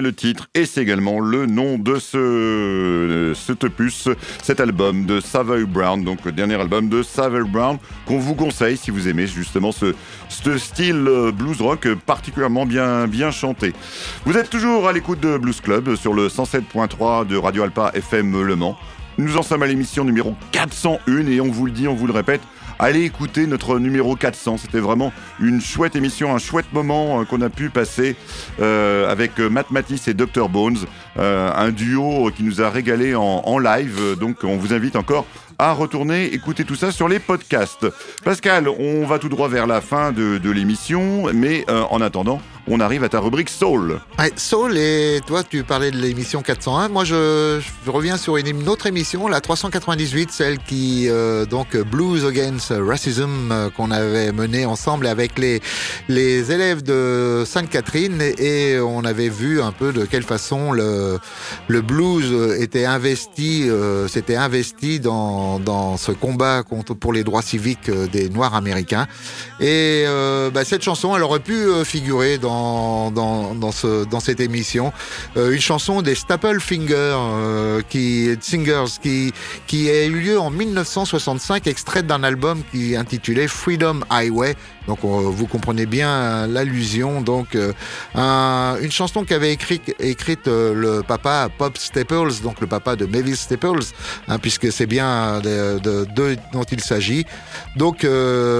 Le 0.00 0.12
titre 0.12 0.48
et 0.54 0.66
c'est 0.66 0.82
également 0.82 1.20
le 1.20 1.46
nom 1.46 1.78
de 1.78 1.98
ce 1.98 3.32
cet 3.34 3.64
opus, 3.64 4.08
cet 4.42 4.60
album 4.60 5.06
de 5.06 5.20
Savile 5.20 5.66
Brown, 5.66 6.02
donc 6.02 6.24
le 6.24 6.32
dernier 6.32 6.54
album 6.54 6.88
de 6.88 7.02
Savile 7.02 7.44
Brown 7.44 7.78
qu'on 8.06 8.18
vous 8.18 8.34
conseille 8.34 8.76
si 8.76 8.90
vous 8.90 9.08
aimez 9.08 9.26
justement 9.26 9.72
ce, 9.72 9.94
ce 10.28 10.58
style 10.58 11.04
euh, 11.08 11.32
blues 11.32 11.60
rock 11.60 11.88
particulièrement 12.06 12.66
bien, 12.66 13.06
bien 13.06 13.30
chanté. 13.30 13.72
Vous 14.24 14.36
êtes 14.36 14.50
toujours 14.50 14.88
à 14.88 14.92
l'écoute 14.92 15.20
de 15.20 15.36
Blues 15.38 15.60
Club 15.60 15.94
sur 15.96 16.14
le 16.14 16.28
107.3 16.28 17.26
de 17.26 17.36
Radio 17.36 17.62
Alpa 17.62 17.90
FM 17.94 18.42
Le 18.42 18.56
Mans. 18.56 18.76
Nous 19.18 19.36
en 19.36 19.42
sommes 19.42 19.62
à 19.62 19.66
l'émission 19.66 20.04
numéro 20.04 20.36
401 20.52 21.26
et 21.26 21.40
on 21.40 21.50
vous 21.50 21.66
le 21.66 21.72
dit, 21.72 21.88
on 21.88 21.94
vous 21.94 22.06
le 22.06 22.12
répète, 22.12 22.40
allez 22.78 23.04
écouter 23.04 23.46
notre 23.46 23.78
numéro 23.78 24.16
400. 24.16 24.58
C'était 24.58 24.80
vraiment 24.80 25.12
une 25.40 25.60
chouette 25.60 25.96
émission, 25.96 26.34
un 26.34 26.38
chouette 26.38 26.72
moment 26.72 27.20
euh, 27.20 27.24
qu'on 27.24 27.40
a 27.42 27.50
pu 27.50 27.70
passer 27.70 28.16
euh, 28.60 29.10
avec 29.10 29.38
euh, 29.40 29.48
Matt 29.48 29.70
Matisse 29.70 30.08
et 30.08 30.14
Dr 30.14 30.48
Bones, 30.48 30.78
un 31.16 31.70
duo 31.70 32.30
qui 32.34 32.44
nous 32.44 32.62
a 32.62 32.70
régalé 32.70 33.14
en, 33.14 33.58
live. 33.58 34.16
Donc 34.20 34.44
on 34.44 34.56
vous 34.56 34.72
invite 34.72 34.94
encore 34.94 35.26
à 35.58 35.72
retourner 35.72 36.32
écouter 36.32 36.64
tout 36.64 36.76
ça 36.76 36.92
sur 36.92 37.08
les 37.08 37.18
podcasts. 37.18 37.86
Pascal, 38.24 38.68
on 38.68 39.04
va 39.04 39.18
tout 39.18 39.28
droit 39.28 39.48
vers 39.48 39.66
la 39.66 39.80
fin 39.80 40.12
de, 40.12 40.50
l'émission, 40.50 41.24
mais 41.34 41.64
en 41.68 42.00
attendant, 42.00 42.40
on 42.70 42.80
arrive 42.80 43.04
à 43.04 43.08
ta 43.08 43.20
rubrique 43.20 43.48
Soul. 43.48 44.00
Soul, 44.36 44.76
et 44.76 45.20
toi, 45.26 45.42
tu 45.42 45.64
parlais 45.64 45.90
de 45.90 45.96
l'émission 45.96 46.42
401. 46.42 46.88
Moi, 46.88 47.04
je, 47.04 47.60
reviens 47.86 48.16
sur 48.16 48.36
une, 48.36 48.68
autre 48.68 48.86
émission, 48.86 49.28
la 49.28 49.40
398, 49.40 50.30
celle 50.30 50.58
qui, 50.58 51.06
euh, 51.08 51.46
donc, 51.46 51.76
Blues 51.76 52.24
Against 52.26 52.72
Racism, 52.76 53.50
euh, 53.50 53.70
qu'on 53.70 53.90
avait 53.90 54.32
menée 54.32 54.66
ensemble 54.66 55.06
avec 55.06 55.38
les, 55.38 55.60
les 56.08 56.52
élèves 56.52 56.82
de 56.82 57.44
Sainte-Catherine, 57.46 58.20
et, 58.20 58.78
on 58.80 59.04
avait 59.04 59.28
vu 59.28 59.62
un 59.62 59.72
peu 59.72 59.92
de 59.92 60.04
quelle 60.04 60.22
façon 60.22 60.72
le, 60.72 61.18
le 61.68 61.80
blues 61.80 62.58
était 62.58 62.84
investi, 62.84 63.68
euh, 63.68 64.08
s'était 64.08 64.36
investi 64.36 65.00
dans, 65.00 65.58
dans 65.58 65.96
ce 65.96 66.12
combat 66.12 66.62
contre, 66.62 66.94
pour 66.94 67.12
les 67.12 67.24
droits 67.24 67.42
civiques 67.42 67.90
des 67.90 68.28
Noirs 68.28 68.54
américains. 68.54 69.06
Et 69.60 70.04
bah, 70.52 70.64
cette 70.64 70.82
chanson, 70.82 71.16
elle 71.16 71.22
aurait 71.22 71.40
pu 71.40 71.66
figurer 71.84 72.38
dans, 72.38 72.57
dans, 73.10 73.54
dans, 73.54 73.72
ce, 73.72 74.04
dans 74.04 74.20
cette 74.20 74.40
émission. 74.40 74.92
Euh, 75.36 75.52
une 75.52 75.60
chanson 75.60 76.02
des 76.02 76.14
Staple 76.14 76.60
Fingers, 76.60 76.94
euh, 77.18 77.80
qui, 77.88 78.28
Singers, 78.40 78.84
qui, 79.02 79.32
qui 79.66 79.88
a 79.90 80.04
eu 80.04 80.10
lieu 80.20 80.38
en 80.40 80.50
1965, 80.50 81.66
extraite 81.66 82.06
d'un 82.06 82.22
album 82.22 82.62
qui 82.70 82.92
est 82.92 82.96
intitulé 82.96 83.48
Freedom 83.48 84.00
Highway. 84.10 84.56
Donc 84.86 85.04
on- 85.04 85.30
vous 85.30 85.46
comprenez 85.46 85.86
bien 85.86 86.46
l'allusion. 86.46 87.20
Donc 87.20 87.54
euh, 87.54 87.72
un- 88.14 88.76
une 88.80 88.90
chanson 88.92 89.24
qu'avait 89.24 89.52
écrite, 89.52 89.94
écrite 90.00 90.46
le 90.46 91.02
papa 91.06 91.48
Pop 91.56 91.76
Staples, 91.78 92.32
donc 92.42 92.60
le 92.60 92.66
papa 92.66 92.96
de 92.96 93.04
Mavis 93.06 93.36
Staples, 93.40 93.84
hein, 94.28 94.38
puisque 94.38 94.72
c'est 94.72 94.86
bien 94.86 95.40
de, 95.40 95.78
de- 95.78 96.36
dont 96.52 96.64
il 96.64 96.80
s'agit. 96.80 97.24
Donc 97.76 98.06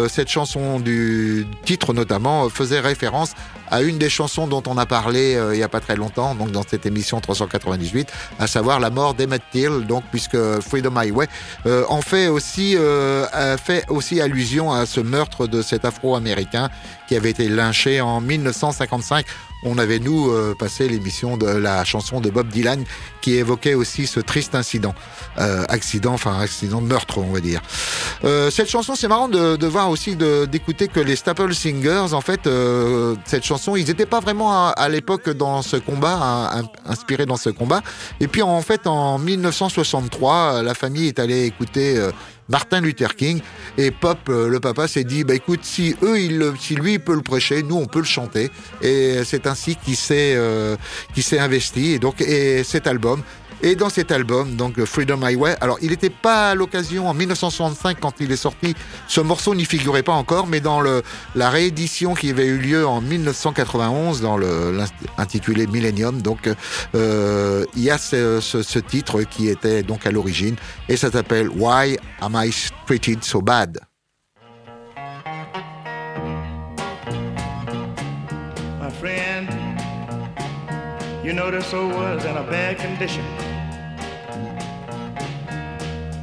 cette 0.09 0.29
chanson 0.29 0.81
du 0.81 1.47
titre 1.65 1.93
notamment 1.95 2.49
faisait 2.49 2.81
référence 2.81 3.33
à 3.71 3.83
une 3.83 3.99
des 3.99 4.11
chansons 4.11 4.47
dont 4.47 4.63
on 4.67 4.79
a 4.79 4.87
parlé 4.87 5.35
euh, 5.35 5.55
il 5.55 5.61
y 5.61 5.63
a 5.63 5.69
pas 5.69 5.81
très 5.81 5.97
longtemps, 5.97 6.35
donc 6.35 6.51
dans 6.51 6.63
cette 6.63 6.87
émission 6.87 7.21
398, 7.21 8.09
à 8.39 8.47
savoir 8.47 8.81
la 8.81 8.91
mort 8.91 9.15
d'Emmett 9.15 9.43
Till, 9.51 9.87
donc 9.87 10.05
puisque 10.11 10.39
Freedom 10.61 10.97
Highway 10.97 11.29
euh, 11.67 11.85
en 11.89 12.01
fait 12.01 12.29
aussi 12.29 12.77
euh, 12.77 13.27
fait 13.57 13.85
aussi 13.89 14.21
allusion 14.21 14.73
à 14.73 14.87
ce 14.87 15.01
meurtre 15.01 15.47
de 15.47 15.63
cet 15.63 15.85
Afro-américain 15.85 16.71
qui 17.09 17.17
avait 17.17 17.31
été 17.31 17.49
lynché 17.49 18.01
en 18.01 18.21
1955. 18.21 19.25
On 19.65 19.79
avait 19.79 19.99
nous 19.99 20.31
euh, 20.31 20.55
passé 20.59 20.89
l'émission 20.89 21.37
de 21.37 21.47
la 21.47 21.85
chanson 21.85 22.21
de 22.21 22.31
Bob 22.31 22.49
Dylan 22.49 22.85
qui 23.21 23.35
évoquait 23.35 23.75
aussi 23.75 24.07
ce 24.07 24.21
triste 24.21 24.55
incident, 24.55 24.95
euh, 25.39 25.65
accident, 25.69 26.13
enfin 26.15 26.39
accident 26.41 26.81
de 26.81 26.87
meurtre, 26.87 27.19
on 27.19 27.33
va 27.33 27.41
dire. 27.41 27.61
Euh, 28.25 28.51
cette 28.51 28.69
chanson, 28.71 28.95
c'est 28.95 29.09
marrant 29.09 29.29
de, 29.29 29.57
de 29.57 29.67
voir 29.67 29.91
aussi 29.91 30.17
d'écouter 30.17 30.89
que 30.89 31.01
les 31.01 31.17
Staple 31.17 31.53
Singers, 31.55 32.13
en 32.13 32.21
fait, 32.21 32.47
euh, 32.47 33.15
cette 33.25 33.45
chanson, 33.45 33.75
ils 33.77 33.87
n'étaient 33.87 34.07
pas 34.07 34.21
vraiment 34.21 34.53
à, 34.53 34.69
à 34.71 34.89
l'époque 34.89 35.29
dans 35.31 35.63
ce 35.63 35.77
combat, 35.77 36.19
hein, 36.23 36.63
in- 36.63 36.91
inspirés 36.93 37.27
dans 37.27 37.37
ce 37.37 37.51
combat. 37.51 37.83
Et 38.21 38.29
puis 38.29 38.43
en 38.43 38.63
fait, 38.63 38.87
en 38.87 39.19
1963, 39.19 40.35
euh, 40.35 40.63
la 40.63 40.75
famille 40.75 41.09
est 41.09 41.19
allée 41.19 41.45
écouter 41.45 41.99
Martin 42.49 42.81
Luther 42.81 43.15
King 43.17 43.41
et 43.77 43.91
Pop, 43.91 44.19
euh, 44.29 44.49
le 44.49 44.61
papa, 44.61 44.89
s'est 44.89 45.05
dit, 45.05 45.25
bah 45.25 45.35
écoute, 45.35 45.61
si 45.63 45.95
eux, 46.03 46.17
le- 46.29 46.55
si 46.59 46.75
lui 46.75 46.95
il 46.95 47.01
peut 47.01 47.15
le 47.15 47.23
prêcher, 47.23 47.63
nous 47.63 47.77
on 47.77 47.87
peut 47.87 47.99
le 48.01 48.05
chanter. 48.05 48.51
Et 48.83 49.21
c'est 49.25 49.47
ainsi 49.47 49.77
qu'il 49.77 49.97
s'est 49.97 50.35
euh, 50.37 50.77
investi. 51.39 51.93
Et 51.93 51.99
donc, 51.99 52.21
et 52.21 52.65
cet 52.65 52.87
album. 52.87 53.23
Et 53.61 53.75
dans 53.75 53.89
cet 53.89 54.13
album, 54.13 54.55
donc 54.55 54.77
le 54.77 54.87
Freedom 54.87 55.21
Highway, 55.23 55.57
alors 55.61 55.79
il 55.83 55.91
n'était 55.91 56.11
pas 56.11 56.51
à 56.51 56.55
l'occasion 56.55 57.09
en 57.09 57.15
1965 57.15 57.99
quand 58.01 58.15
il 58.21 58.31
est 58.31 58.37
sorti, 58.37 58.75
ce 59.09 59.21
morceau 59.21 59.55
n'y 59.57 59.65
figurait 59.65 60.05
pas 60.05 60.13
encore, 60.13 60.47
mais 60.47 60.61
dans 60.61 60.81
le, 60.81 61.03
la 61.35 61.51
réédition 61.51 62.15
qui 62.15 62.31
avait 62.31 62.47
eu 62.47 62.59
lieu 62.59 62.87
en 62.87 63.01
1991, 63.01 64.21
dans 64.21 64.37
le 64.37 64.79
intitulé 65.17 65.67
Millennium, 65.67 66.23
donc 66.23 66.49
euh, 66.95 67.65
il 67.75 67.83
y 67.83 67.91
a 67.91 67.99
ce 67.99 68.79
titre 68.79 69.23
qui 69.23 69.49
était 69.49 69.83
donc 69.83 70.07
à 70.07 70.13
l'origine, 70.13 70.55
et 70.89 70.97
ça 70.97 71.11
s'appelle 71.11 71.49
Why 71.49 71.99
Am 72.21 72.37
I 72.37 72.55
Treated 72.87 73.25
So 73.25 73.43
Bad? 73.43 73.81
My 78.81 78.91
friend, 79.01 79.49
you 81.25 81.33
know 81.33 81.51
this 81.51 81.75
old 81.75 81.93
world's 81.93 82.25
in 82.25 82.37
a 82.37 82.45
bad 82.49 82.79
condition. 82.79 83.25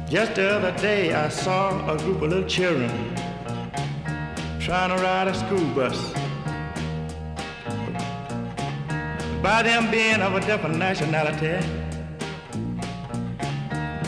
Just 0.08 0.36
the 0.36 0.48
other 0.48 0.70
day, 0.78 1.12
I 1.12 1.28
saw 1.28 1.92
a 1.92 1.98
group 1.98 2.22
of 2.22 2.28
little 2.28 2.48
children 2.48 2.90
trying 4.60 4.96
to 4.96 5.02
ride 5.02 5.26
a 5.26 5.34
school 5.34 5.66
bus. 5.74 6.12
By 9.42 9.64
them 9.64 9.90
being 9.90 10.20
of 10.22 10.34
a 10.36 10.40
different 10.46 10.78
nationality, 10.78 11.58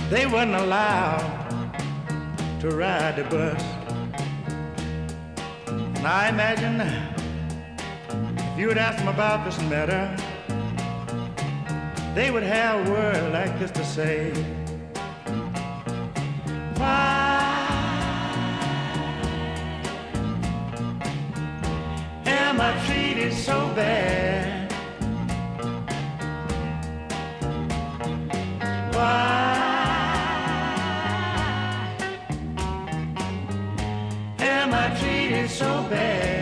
they 0.09 0.25
wasn't 0.27 0.55
allowed 0.55 1.21
to 2.61 2.71
ride 2.71 3.17
the 3.17 3.25
bus. 3.25 3.63
And 5.67 6.07
I 6.07 6.29
imagine 6.29 6.81
if 8.39 8.57
you 8.57 8.69
would 8.69 8.79
ask 8.79 8.99
them 8.99 9.09
about 9.09 9.45
this 9.45 9.59
matter, 9.63 10.17
they 12.15 12.31
would 12.31 12.45
have 12.45 12.87
a 12.87 12.91
word 12.93 13.33
like 13.33 13.59
this 13.59 13.73
to 13.73 13.85
say. 13.85 14.33
Why 16.79 17.59
am 22.25 22.61
I 22.61 22.73
treated 22.87 23.33
so 23.33 23.73
bad? 23.75 24.73
Why 28.95 29.59
am 34.39 34.73
I 34.73 34.97
treated 35.01 35.51
so 35.51 35.83
bad? 35.91 36.38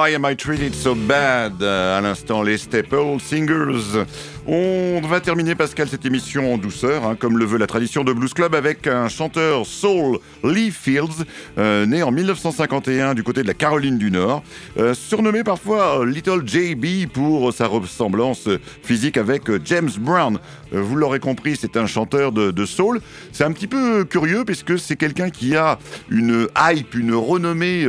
Why 0.00 0.14
am 0.14 0.24
I 0.24 0.34
treated 0.34 0.74
so 0.74 0.94
bad? 0.94 1.62
Euh, 1.62 1.98
À 1.98 2.00
l'instant, 2.00 2.42
les 2.42 2.56
Staple 2.56 3.20
Singers. 3.20 4.06
On 4.46 5.00
va 5.02 5.20
terminer, 5.20 5.54
Pascal, 5.54 5.86
cette 5.88 6.06
émission 6.06 6.54
en 6.54 6.56
douceur, 6.56 7.04
hein, 7.04 7.14
comme 7.14 7.36
le 7.36 7.44
veut 7.44 7.58
la 7.58 7.66
tradition 7.66 8.02
de 8.04 8.12
Blues 8.14 8.32
Club, 8.32 8.54
avec 8.54 8.86
un 8.86 9.08
chanteur 9.08 9.66
soul, 9.66 10.18
Lee 10.42 10.70
Fields, 10.70 11.24
euh, 11.58 11.84
né 11.84 12.02
en 12.02 12.10
1951 12.10 13.12
du 13.12 13.22
côté 13.22 13.42
de 13.42 13.46
la 13.46 13.52
Caroline 13.54 13.98
du 13.98 14.10
Nord, 14.10 14.42
euh, 14.78 14.94
surnommé 14.94 15.44
parfois 15.44 16.04
Little 16.06 16.42
JB 16.46 17.10
pour 17.12 17.52
sa 17.52 17.66
ressemblance 17.66 18.48
physique 18.82 19.18
avec 19.18 19.42
James 19.66 19.90
Brown. 19.98 20.38
Vous 20.72 20.96
l'aurez 20.96 21.20
compris, 21.20 21.56
c'est 21.60 21.76
un 21.76 21.86
chanteur 21.86 22.32
de, 22.32 22.50
de 22.50 22.64
soul. 22.64 23.00
C'est 23.32 23.44
un 23.44 23.52
petit 23.52 23.66
peu 23.66 24.04
curieux 24.04 24.44
puisque 24.46 24.78
c'est 24.78 24.96
quelqu'un 24.96 25.28
qui 25.28 25.54
a 25.56 25.78
une 26.10 26.46
hype, 26.58 26.94
une 26.94 27.14
renommée 27.14 27.86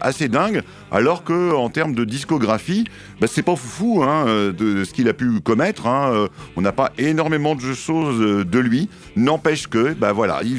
assez 0.00 0.28
dingue, 0.28 0.62
alors 0.90 1.24
que 1.24 1.54
en 1.54 1.68
termes 1.68 1.94
de 1.94 2.04
discographie, 2.04 2.84
bah, 3.20 3.26
c'est 3.30 3.42
pas 3.42 3.56
foufou 3.56 4.02
hein, 4.02 4.26
de 4.26 4.84
ce 4.84 4.92
qu'il 4.92 5.08
a 5.08 5.14
pu 5.14 5.40
commettre. 5.40 5.86
hein. 5.86 6.10
Euh, 6.12 6.28
On 6.56 6.60
n'a 6.60 6.72
pas 6.72 6.92
énormément 6.98 7.54
de 7.54 7.74
choses 7.74 8.20
euh, 8.20 8.44
de 8.44 8.58
lui. 8.58 8.88
N'empêche 9.16 9.66
que, 9.68 9.94
bah 9.94 10.12
voilà, 10.12 10.40
il, 10.44 10.56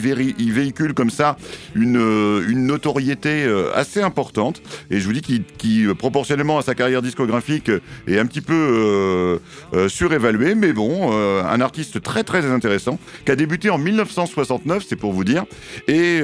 véhicule 0.52 0.94
comme 0.94 1.10
ça 1.10 1.38
une, 1.76 1.98
euh, 1.98 2.42
notoriété 2.54 3.46
assez 3.76 4.02
importante. 4.02 4.62
Et 4.90 5.00
je 5.00 5.06
vous 5.06 5.14
dis 5.14 5.22
qu'il, 5.22 5.44
qui, 5.44 5.86
proportionnellement 5.98 6.58
à 6.58 6.62
sa 6.62 6.76
carrière 6.76 7.02
discographique, 7.02 7.72
est 8.08 8.18
un 8.18 8.26
petit 8.26 8.42
peu 8.42 9.40
euh, 9.74 9.90
surévalué. 9.90 10.56
Mais 10.56 10.74
bon, 10.74 11.12
un 11.12 11.62
artiste 11.62 12.02
très 12.02 12.24
très 12.24 12.46
intéressant 12.46 13.00
qui 13.26 13.32
a 13.32 13.36
débuté 13.36 13.70
en 13.70 13.78
1969, 13.78 14.84
c'est 14.88 14.96
pour 14.96 15.14
vous 15.14 15.24
dire. 15.24 15.46
Et 15.88 16.22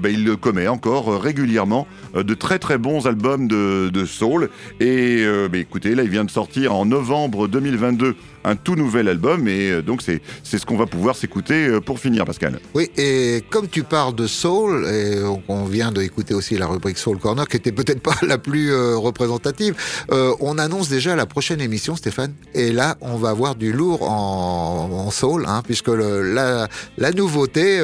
bah, 0.00 0.08
il 0.08 0.36
commet 0.36 0.68
encore 0.68 1.20
régulièrement 1.20 1.86
de 2.14 2.34
très 2.34 2.58
très 2.58 2.78
bons 2.78 3.06
albums 3.06 3.45
de, 3.46 3.88
de 3.88 4.04
soul. 4.04 4.50
Et 4.80 5.24
euh, 5.24 5.48
bah, 5.48 5.58
écoutez, 5.58 5.94
là, 5.94 6.02
il 6.02 6.10
vient 6.10 6.24
de 6.24 6.30
sortir 6.30 6.74
en 6.74 6.86
novembre 6.86 7.48
2022 7.48 8.16
un 8.46 8.54
tout 8.56 8.76
nouvel 8.76 9.08
album. 9.08 9.48
Et 9.48 9.70
euh, 9.70 9.82
donc, 9.82 10.02
c'est 10.02 10.20
ce 10.44 10.64
qu'on 10.64 10.76
va 10.76 10.86
pouvoir 10.86 11.16
s'écouter 11.16 11.66
euh, 11.66 11.80
pour 11.80 11.98
finir, 11.98 12.24
Pascal. 12.24 12.60
Oui, 12.74 12.90
et 12.96 13.42
comme 13.50 13.68
tu 13.68 13.82
parles 13.82 14.14
de 14.14 14.26
soul, 14.26 14.86
et 14.86 15.20
on 15.48 15.64
vient 15.64 15.90
d'écouter 15.92 16.32
aussi 16.32 16.56
la 16.56 16.66
rubrique 16.66 16.96
Soul 16.96 17.18
Corner, 17.18 17.46
qui 17.48 17.56
était 17.56 17.72
peut-être 17.72 18.00
pas 18.00 18.14
la 18.26 18.38
plus 18.38 18.70
euh, 18.72 18.96
représentative, 18.96 19.74
on 20.40 20.58
annonce 20.58 20.88
déjà 20.88 21.16
la 21.16 21.26
prochaine 21.26 21.60
émission, 21.60 21.96
Stéphane. 21.96 22.32
Et 22.54 22.70
là, 22.70 22.96
on 23.00 23.16
va 23.16 23.30
avoir 23.30 23.56
du 23.56 23.72
lourd 23.72 24.08
en, 24.08 25.10
soul, 25.10 25.44
hein, 25.48 25.62
puisque 25.64 25.88
le- 25.88 26.22
la, 26.32 27.10
nouveauté, 27.12 27.80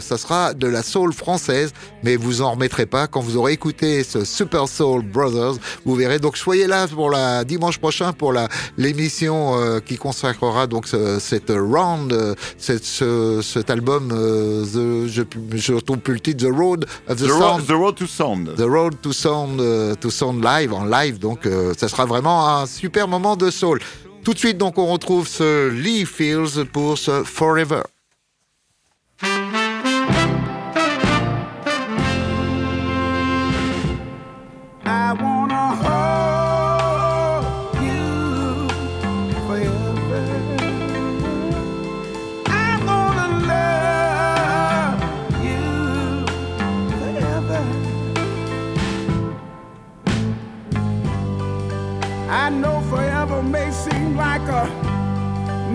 ça 0.00 0.16
sera 0.16 0.54
de 0.54 0.66
la 0.66 0.82
soul 0.82 1.12
française, 1.12 1.72
mais 2.02 2.16
vous 2.16 2.40
en 2.40 2.52
remettrez 2.52 2.86
pas 2.86 3.06
quand 3.06 3.20
vous 3.20 3.36
aurez 3.36 3.52
écouté 3.52 4.02
ce 4.04 4.24
Super 4.24 4.68
Soul 4.68 5.02
Brothers. 5.02 5.56
Vous 5.84 5.94
verrez. 5.94 6.18
Donc, 6.18 6.36
soyez 6.36 6.66
là 6.66 6.86
pour 6.88 7.10
la 7.10 7.44
dimanche 7.44 7.78
prochain 7.78 8.12
pour 8.12 8.32
la 8.32 8.48
l'émission 8.78 9.54
qui 9.84 9.96
consacrera 10.06 10.66
donc 10.66 10.86
ce- 10.86 11.18
cette 11.18 11.50
round, 11.50 12.12
euh, 12.12 12.34
cette- 12.58 12.84
ce- 12.84 13.40
cet 13.42 13.70
album. 13.70 14.10
euh, 14.12 14.64
the, 14.64 15.08
je 15.08 15.22
je 15.56 15.72
retrouve 15.74 15.98
plus 15.98 16.14
le 16.14 16.20
titre. 16.20 16.44
The 16.46 16.52
Road 16.54 16.86
of 17.08 17.16
the, 17.18 17.24
The, 17.24 17.28
Sound. 17.28 17.66
The 17.66 17.70
Road 17.72 17.94
to 17.96 18.06
Sound. 18.06 18.54
The 18.56 18.60
Road 18.76 18.94
to 19.02 19.12
Sound, 19.12 19.60
euh, 19.60 19.94
to 19.94 20.10
Sound 20.10 20.44
live 20.44 20.72
en 20.72 20.84
live. 20.84 21.18
Donc, 21.18 21.48
ça 21.78 21.88
sera 21.88 22.04
vraiment 22.06 22.38
un 22.58 22.66
super 22.66 23.08
moment 23.08 23.36
de 23.36 23.50
soul. 23.50 23.80
Tout 24.24 24.34
de 24.34 24.38
suite, 24.38 24.58
donc, 24.58 24.78
on 24.78 24.86
retrouve 24.86 25.26
ce 25.28 25.68
Lee 25.70 26.04
Fields 26.04 26.64
pour 26.72 26.98
ce 26.98 27.22
Forever. 27.24 27.82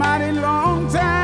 Mighty 0.01 0.31
long 0.31 0.89
time, 0.89 1.20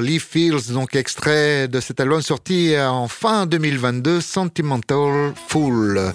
Leaf 0.00 0.28
Fields, 0.30 0.72
donc 0.72 0.96
extrait 0.96 1.68
de 1.68 1.80
cet 1.80 2.00
album 2.00 2.22
sorti 2.22 2.74
en 2.78 3.08
fin 3.08 3.46
2022, 3.46 4.20
Sentimental 4.20 5.32
Fool. 5.48 6.12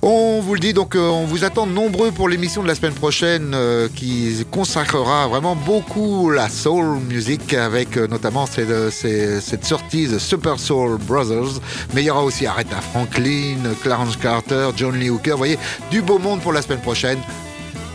On 0.00 0.40
vous 0.40 0.54
le 0.54 0.60
dit, 0.60 0.72
donc 0.72 0.94
euh, 0.94 1.08
on 1.08 1.24
vous 1.24 1.44
attend 1.44 1.66
nombreux 1.66 2.12
pour 2.12 2.28
l'émission 2.28 2.62
de 2.62 2.68
la 2.68 2.76
semaine 2.76 2.94
prochaine 2.94 3.52
euh, 3.54 3.88
qui 3.94 4.44
consacrera 4.50 5.26
vraiment 5.26 5.56
beaucoup 5.56 6.30
la 6.30 6.48
soul 6.48 7.00
music 7.00 7.52
avec 7.52 7.96
euh, 7.96 8.06
notamment 8.06 8.46
cette, 8.46 9.64
sortie 9.64 10.06
The 10.06 10.18
Super 10.18 10.60
Soul 10.60 10.98
Brothers. 10.98 11.60
Mais 11.94 12.02
il 12.02 12.06
y 12.06 12.10
aura 12.10 12.22
aussi 12.22 12.46
Aretha 12.46 12.80
Franklin, 12.80 13.58
Clarence 13.82 14.16
Carter, 14.16 14.70
John 14.76 14.96
Lee 14.96 15.10
Hooker. 15.10 15.32
Vous 15.32 15.38
voyez, 15.38 15.58
du 15.90 16.00
beau 16.00 16.18
monde 16.18 16.40
pour 16.40 16.52
la 16.52 16.62
semaine 16.62 16.80
prochaine. 16.80 17.18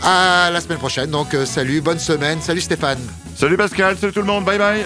À 0.01 0.49
la 0.51 0.59
semaine 0.59 0.79
prochaine. 0.79 1.09
Donc 1.09 1.29
salut, 1.45 1.79
bonne 1.79 1.99
semaine. 1.99 2.41
Salut 2.41 2.61
Stéphane. 2.61 2.99
Salut 3.36 3.57
Pascal, 3.57 3.97
salut 3.97 4.13
tout 4.13 4.19
le 4.19 4.27
monde, 4.27 4.45
bye 4.45 4.57
bye 4.57 4.86